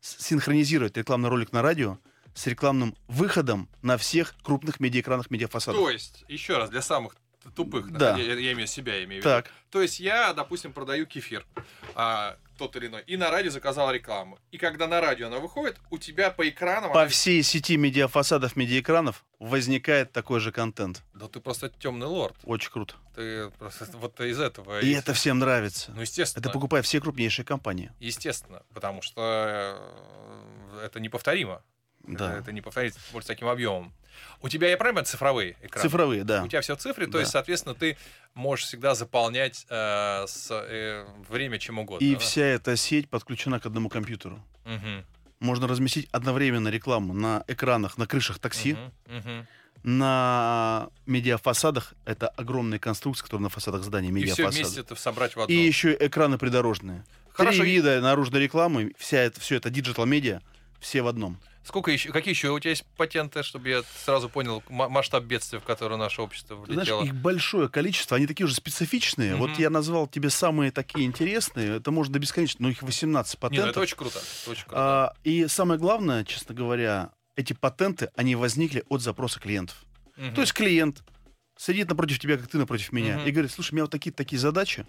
[0.00, 1.98] синхронизировать рекламный ролик на радио
[2.34, 5.80] с рекламным выходом на всех крупных медиаэкранах медиафасадов.
[5.80, 7.16] То есть, еще раз, для самых
[7.54, 8.16] тупых, Да.
[8.16, 9.34] я, я имею себя, я имею в виду.
[9.36, 11.46] Так, То есть я, допустим, продаю кефир,
[11.94, 14.38] а, тот или иной, и на радио заказал рекламу.
[14.50, 16.92] И когда на радио она выходит, у тебя по экранам...
[16.92, 21.02] по всей сети медиафасадов, медиаэкранов возникает такой же контент.
[21.12, 22.36] Да ты просто темный лорд.
[22.44, 22.94] Очень круто.
[23.14, 24.80] Ты просто вот из этого...
[24.80, 25.92] И из- это всем нравится.
[25.94, 26.40] Ну, естественно.
[26.40, 27.92] Это покупают все крупнейшие компании.
[28.00, 29.78] Естественно, потому что
[30.80, 31.62] э, это неповторимо.
[32.06, 32.38] Да.
[32.38, 33.92] Это, не повторить больше таким объемом.
[34.42, 35.88] У тебя, я правильно цифровые экраны?
[35.88, 36.44] Цифровые, да.
[36.44, 37.20] У тебя все в цифре, то Да.
[37.20, 37.96] есть, соответственно, ты
[38.34, 42.04] можешь всегда заполнять э, с, э, время чем угодно.
[42.04, 42.18] И да?
[42.20, 44.40] вся эта сеть подключена к одному компьютеру.
[44.64, 45.04] Мгм.
[45.40, 48.92] Можно разместить одновременно рекламу на экранах, на крышах такси, Мгм.
[49.18, 49.46] Мгм.
[49.82, 51.94] на медиафасадах.
[52.04, 54.56] Это огромные конструкции, которые на фасадах зданий, И все медиафасады.
[54.56, 55.54] вместе это собрать в одно.
[55.54, 57.04] И еще экраны придорожные.
[57.32, 60.40] Хорошо, Три вида наружной рекламы, вся это, все это digital-медиа,
[60.80, 61.38] все в одном.
[61.64, 65.60] Сколько еще, какие еще у тебя есть патенты, чтобы я сразу понял ма- масштаб бедствия,
[65.60, 67.04] в которое наше общество Ты Знаешь, влетело?
[67.04, 69.30] их большое количество, они такие уже специфичные.
[69.32, 69.40] Мгм.
[69.40, 73.36] Вот я назвал тебе самые такие интересные, это может до бесконечности, но их 18 Не,
[73.36, 73.70] ну патентов.
[73.70, 74.18] это очень круто.
[74.18, 74.76] это очень круто.
[74.78, 79.76] А, и самое главное, честно говоря, эти патенты, они возникли от запроса клиентов.
[80.16, 80.34] Мгм.
[80.34, 81.02] То есть клиент
[81.56, 83.26] сидит напротив тебя, как ты напротив меня, Мгм.
[83.26, 84.86] и говорит, слушай, у меня вот такие такие задачи,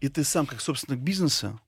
[0.00, 1.58] и ты сам, как собственник бизнеса,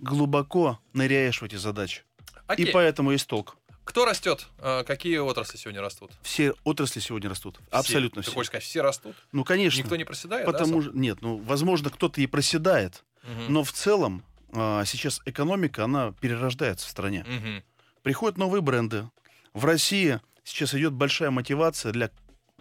[0.00, 2.02] глубоко ныряешь в эти задачи.
[2.48, 2.66] Окей.
[2.66, 3.56] И поэтому есть толк.
[3.86, 4.48] Кто растет?
[4.58, 6.10] А, Какие отрасли сегодня растут?
[6.22, 7.56] Все отрасли сегодня растут.
[7.68, 7.78] Все.
[7.78, 8.34] Абсолютно Ты все.
[8.34, 9.14] хочешь сказать, все растут?
[9.32, 9.80] Ну, конечно.
[9.80, 10.90] Никто не проседает, да, Потому Саш?
[10.90, 13.52] что, нет, ну, возможно, кто-то и проседает, Мгм.
[13.54, 14.22] но в целом
[14.52, 17.24] а, сейчас экономика, она перерождается в стране.
[17.28, 17.62] Мгм.
[18.02, 19.08] Приходят новые бренды.
[19.54, 22.10] В России сейчас идет большая мотивация для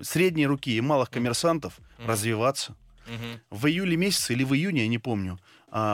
[0.02, 2.08] средней руки и малых коммерсантов Мгм.
[2.10, 2.76] развиваться.
[3.08, 3.42] Мгм.
[3.50, 5.40] В июле месяце или в июне, я не помню,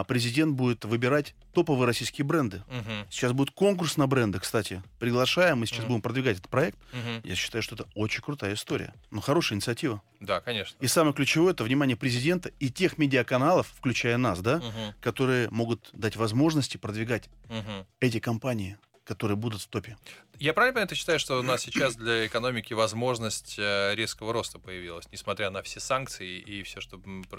[0.08, 2.64] президент будет выбирать топовые российские бренды.
[2.68, 3.08] Мгм.
[3.10, 4.84] Сейчас будет конкурс на бренды, кстати.
[5.00, 5.88] Приглашаем, мы сейчас Мгм.
[5.88, 6.78] будем продвигать этот проект.
[6.94, 7.22] Мгм.
[7.24, 8.94] Я считаю, что это очень крутая история.
[9.10, 10.02] Ну, хорошая инициатива.
[10.20, 10.78] Да, конечно.
[10.80, 14.94] И самое ключевое это внимание президента и тех медиаканалов, включая нас, да, Мгм.
[15.02, 17.86] которые могут дать возможности продвигать Мгм.
[18.00, 18.78] эти компании,
[19.12, 19.97] которые будут в топе.
[20.39, 24.57] Я правильно понимаю, ты считаешь, что у нас сейчас для экономики возможность э, резкого роста
[24.57, 26.97] появилась, несмотря на все санкции и все, что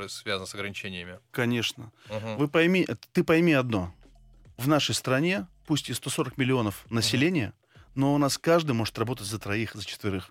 [0.08, 1.18] связано с ограничениями?
[1.30, 1.90] Конечно.
[2.10, 2.36] Мгм.
[2.36, 3.94] Вы пойми, э, ты пойми одно.
[4.58, 7.54] В нашей стране, пусть и 140 миллионов населения,
[7.94, 10.30] но у нас каждый может работать за троих, за четверых.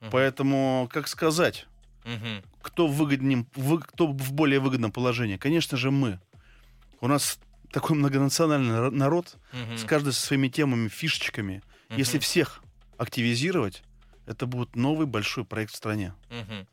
[0.00, 0.10] Мгм.
[0.12, 1.66] Поэтому, как сказать,
[2.04, 2.42] Мгм.
[2.62, 5.36] кто в, выгоднем, вы- кто в более выгодном положении?
[5.36, 6.20] Конечно же, мы.
[7.00, 7.38] У нас
[7.72, 9.76] такой многонациональный народ, Мгм.
[9.78, 11.62] с каждой со своими темами, фишечками.
[11.88, 11.98] Мгм.
[11.98, 12.62] Если всех
[12.98, 13.82] активизировать,
[14.26, 16.14] это будет новый большой проект в стране.
[16.30, 16.66] Мгм.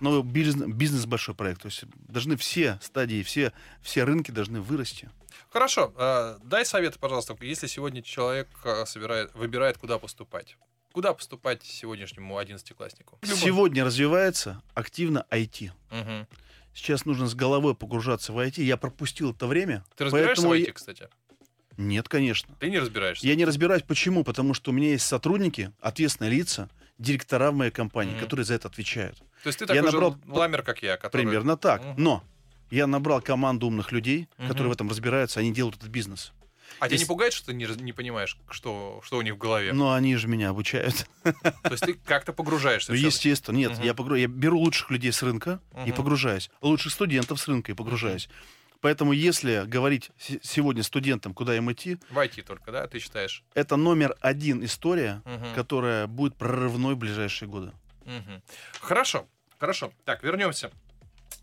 [0.00, 1.62] Новый бизнес, бизнес большой проект.
[1.62, 5.10] То есть должны все стадии, все, все рынки должны вырасти.
[5.50, 10.56] Хорошо, э, дай совет, пожалуйста, если сегодня человек э, собирает, выбирает, куда поступать.
[10.92, 13.18] Куда поступать сегодняшнему одиннадцатикласснику?
[13.22, 15.70] Сегодня развивается активно IT.
[15.90, 16.26] Мгм.
[16.78, 18.62] Сейчас нужно с головой погружаться в IT.
[18.62, 19.84] Я пропустил это время.
[19.96, 21.08] Ты разбираешься поэтому в я- IT, кстати?
[21.76, 22.54] Нет, конечно.
[22.60, 23.26] Ты не разбираешься?
[23.26, 24.22] Я не разбираюсь, почему.
[24.22, 26.68] Потому что у меня есть сотрудники, ответственные лица,
[26.98, 28.20] директора в моей компании, Мгм.
[28.20, 29.18] которые за это отвечают.
[29.42, 31.22] То есть ты Я такой набрал же ламер, как я, который...
[31.22, 31.84] Примерно так.
[31.84, 31.94] Мгм.
[32.02, 32.24] Но
[32.70, 34.48] я набрал команду умных людей, Мгм.
[34.48, 36.32] которые в этом разбираются, они делают этот бизнес.
[36.80, 39.72] А тебя не пугает, что ты не, не понимаешь, что, что у них в голове?
[39.72, 41.06] Но они же меня обучают.
[41.24, 43.56] То есть ты как-то погружаешься Ну, естественно.
[43.56, 43.82] Нет, Мгм.
[43.82, 44.14] я, погру...
[44.14, 45.94] я беру лучших людей с рынка и Мгм.
[45.94, 46.50] погружаюсь.
[46.60, 48.28] Лучших студентов с рынка и погружаюсь.
[48.80, 53.42] Поэтому если говорить сегодня студентам, куда им идти, В IT только, да, ты считаешь?
[53.54, 55.54] это номер один история, Мгм.
[55.54, 57.72] которая будет прорывной в ближайшие годы.
[58.04, 58.40] Мгм.
[58.80, 59.26] Хорошо,
[59.58, 59.92] хорошо.
[60.04, 60.70] Так, вернемся.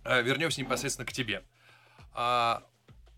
[0.05, 1.43] Э, Вернемся непосредственно к тебе.
[2.13, 2.63] А,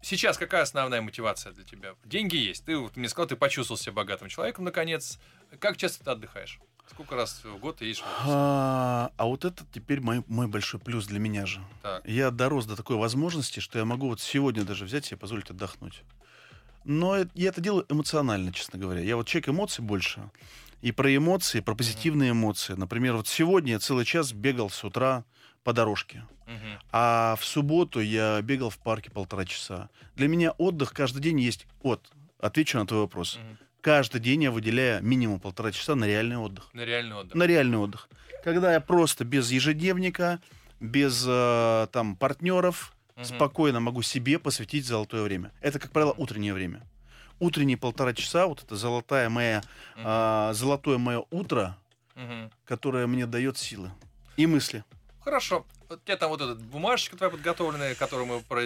[0.01, 1.95] сейчас какая основная мотивация для тебя?
[2.05, 2.65] Деньги есть.
[2.65, 5.19] Ты вот мне сказал, ты почувствовал себя богатым человеком наконец.
[5.59, 6.59] Как часто ты отдыхаешь?
[6.89, 8.05] Сколько раз в год ты едешь в?
[8.25, 11.61] А, а вот это теперь мой, мой большой плюс для меня же.
[11.81, 12.07] Так.
[12.07, 16.03] Я дорос до такой возможности, что я могу вот сегодня даже взять себе позволить отдохнуть.
[16.85, 19.01] Но я это делаю эмоционально, честно говоря.
[19.01, 20.29] Я вот человек эмоций больше.
[20.81, 22.73] И про эмоции, про позитивные эмоции.
[22.73, 25.25] Например, вот сегодня я целый час бегал с утра
[25.67, 26.23] по дорожке.
[26.93, 29.89] А в субботу я бегал в парке полтора часа.
[30.15, 31.67] Для меня отдых каждый день есть.
[31.83, 32.09] Вот,
[32.39, 33.37] отвечу на твой вопрос.
[33.81, 36.69] Каждый день я выделяю минимум полтора часа на реальный отдых.
[36.73, 37.35] На реальный отдых.
[37.35, 38.07] На реальный отдых.
[38.45, 40.39] Когда я просто без ежедневника,
[40.79, 45.51] без э, там партнеров, спокойно могу себе посвятить золотое время.
[45.59, 46.81] Это, как правило, утреннее время.
[47.39, 49.61] Утренние полтора часа, вот это золотая моя,
[49.97, 51.77] а, золотое мое утро,
[52.63, 53.91] которое мне дает силы
[54.37, 54.85] и мысли.
[55.27, 55.65] Хорошо.
[55.89, 58.61] У тебя там вот эта бумажечка твоя подготовленная, которую мы про...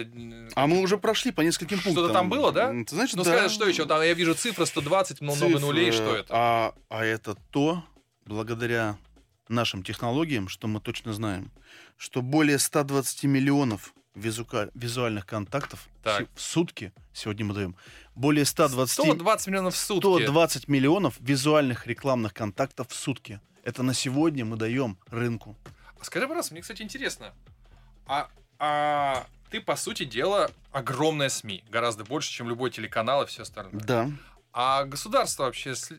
[0.54, 2.12] А мы уже прошли по нескольким Что-то пунктам.
[2.14, 2.70] там было, да?
[2.84, 3.36] Ты знаешь, Ну, да.
[3.36, 3.84] скажи, что еще?
[3.84, 5.58] Там я вижу цифра 120, но много Цифры.
[5.60, 5.90] нулей.
[5.90, 6.26] Что это?
[6.30, 7.82] А, а это то,
[8.26, 8.96] благодаря
[9.48, 11.50] нашим технологиям, что мы точно знаем,
[11.96, 16.28] что более 120 миллионов визука- визуальных контактов Так.
[16.36, 17.74] в сутки сегодня мы даем.
[18.14, 20.06] Более 120, 120 миллионов в сутки.
[20.22, 23.40] 120 миллионов визуальных рекламных контактов в сутки.
[23.64, 25.56] Это на сегодня мы даем рынку.
[26.02, 27.32] А Скажи, пожалуйста, мне, кстати, интересно.
[28.06, 28.28] А,
[28.58, 31.62] а ты, по сути дела, огромная СМИ.
[31.70, 33.80] Гораздо больше, чем любой телеканал и все остальное.
[33.80, 34.10] Да.
[34.52, 35.94] А государство вообще э,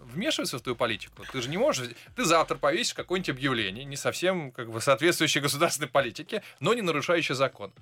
[0.00, 1.22] вмешивается в твою политику?
[1.30, 1.90] Ты же не можешь...
[2.16, 7.36] Ты завтра повесишь какое-нибудь объявление, не совсем как бы соответствующее государственной политике, но не нарушающее
[7.36, 7.74] закон.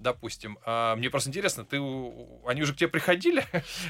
[0.00, 0.58] Допустим.
[0.64, 1.76] А, мне просто интересно, ты,
[2.46, 3.44] они уже к тебе приходили?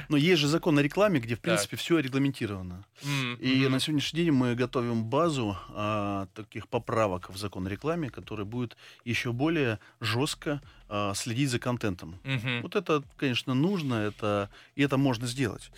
[0.09, 1.43] Но есть же закон о рекламе, где, в Так.
[1.45, 2.85] принципе, все регламентировано.
[3.05, 8.09] М, И на сегодняшний день мы готовим базу а, таких поправок в закон о рекламе,
[8.11, 12.19] который будет еще более жестко а, следить за контентом.
[12.25, 12.63] Мгм.
[12.63, 15.71] Вот это, конечно, нужно, это, и это можно сделать.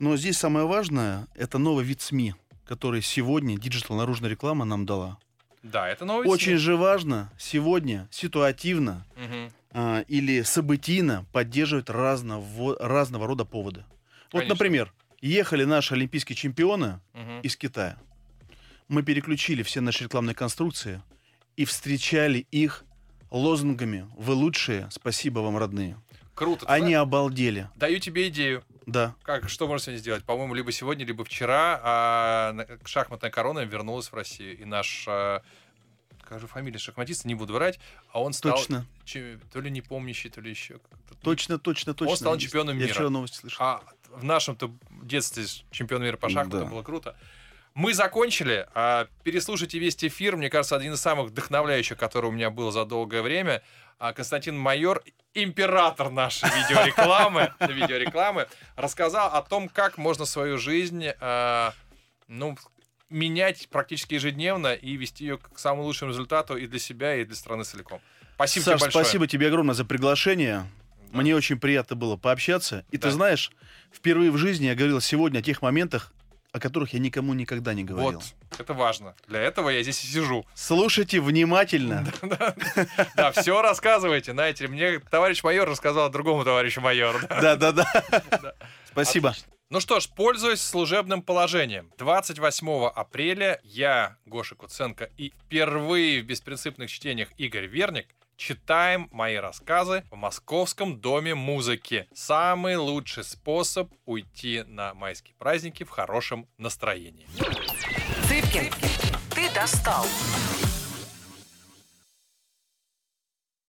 [0.00, 2.34] Но здесь самое важное— это новый вид СМИ,
[2.66, 5.18] который сегодня digital наружная реклама нам дала.
[5.62, 6.56] Да, это новый Очень СМИ.
[6.56, 9.50] же важно сегодня ситуативно Мгм.
[9.78, 13.84] А, или событийно поддерживать разного, разного рода поводы.
[14.32, 14.54] Вот, Конечно.
[14.54, 17.40] например, ехали наши олимпийские чемпионы Мгм.
[17.42, 17.98] из Китая.
[18.88, 21.02] Мы переключили все наши рекламные конструкции
[21.56, 22.84] и встречали их
[23.30, 26.00] лозунгами «Вы лучшие, спасибо вам, родные».
[26.34, 26.64] Круто.
[26.66, 27.68] Они знаешь, обалдели.
[27.76, 28.62] Даю тебе идею.
[28.86, 29.14] Да.
[29.24, 30.24] Как, что можно сегодня сделать?
[30.24, 34.58] По-моему, либо сегодня, либо вчера а, на- шахматная корона вернулась в Россию.
[34.58, 35.42] И наш, а,
[36.26, 37.78] скажу фамилию шахматиста, не буду врать,
[38.12, 38.84] а он стал Точно.
[39.04, 41.14] че- то ли не помнящий, то ли еще как-то.
[41.22, 42.16] Точно, точно, точно.
[42.16, 42.46] стал Есть.
[42.46, 42.94] чемпионом Я мира.
[42.94, 43.62] вчера новости слышал.
[43.64, 44.72] А в нашем-то
[45.02, 46.66] детстве чемпион мира по шахматам Да.
[46.66, 47.16] было круто.
[47.74, 48.66] Мы закончили.
[48.74, 50.36] А, переслушайте весь эфир.
[50.36, 53.62] Мне кажется, один из самых вдохновляющих, который у меня был за долгое время.
[53.98, 55.02] А, Константин Майор,
[55.34, 61.72] император нашей видеорекламы, видеорекламы, рассказал о том, как можно свою жизнь а,
[62.28, 62.56] ну,
[63.10, 67.36] менять практически ежедневно и вести ее к самому лучшему результату и для себя, и для
[67.36, 68.00] страны целиком.
[68.34, 69.04] Спасибо Саш, тебе большое.
[69.04, 70.66] спасибо тебе огромное за приглашение.
[71.12, 71.18] Да.
[71.20, 72.84] Мне очень приятно было пообщаться.
[72.90, 73.08] И Да.
[73.08, 73.50] ты знаешь,
[73.92, 76.12] впервые в жизни я говорил сегодня о тех моментах,
[76.52, 78.20] о которых я никому никогда не говорил.
[78.20, 79.14] Вот, это важно.
[79.28, 80.44] Для этого я здесь и сижу.
[80.54, 82.06] Слушайте внимательно.
[83.16, 84.32] Да, все рассказывайте.
[84.32, 87.18] Знаете, мне товарищ майор рассказал другому товарищу майору.
[87.28, 87.56] да.
[87.56, 88.54] Да-да-да.
[88.90, 89.34] Спасибо.
[89.68, 96.88] Ну что ж, пользуясь служебным положением, 28 апреля я, Гоша Куценко, и впервые в беспринципных
[96.88, 98.06] чтениях Игорь Верник
[98.36, 102.06] читаем мои рассказы в Московском доме музыки.
[102.14, 107.26] Самый лучший способ уйти на майские праздники в хорошем настроении.
[108.28, 108.72] Цыпкин,
[109.34, 110.06] ты достал.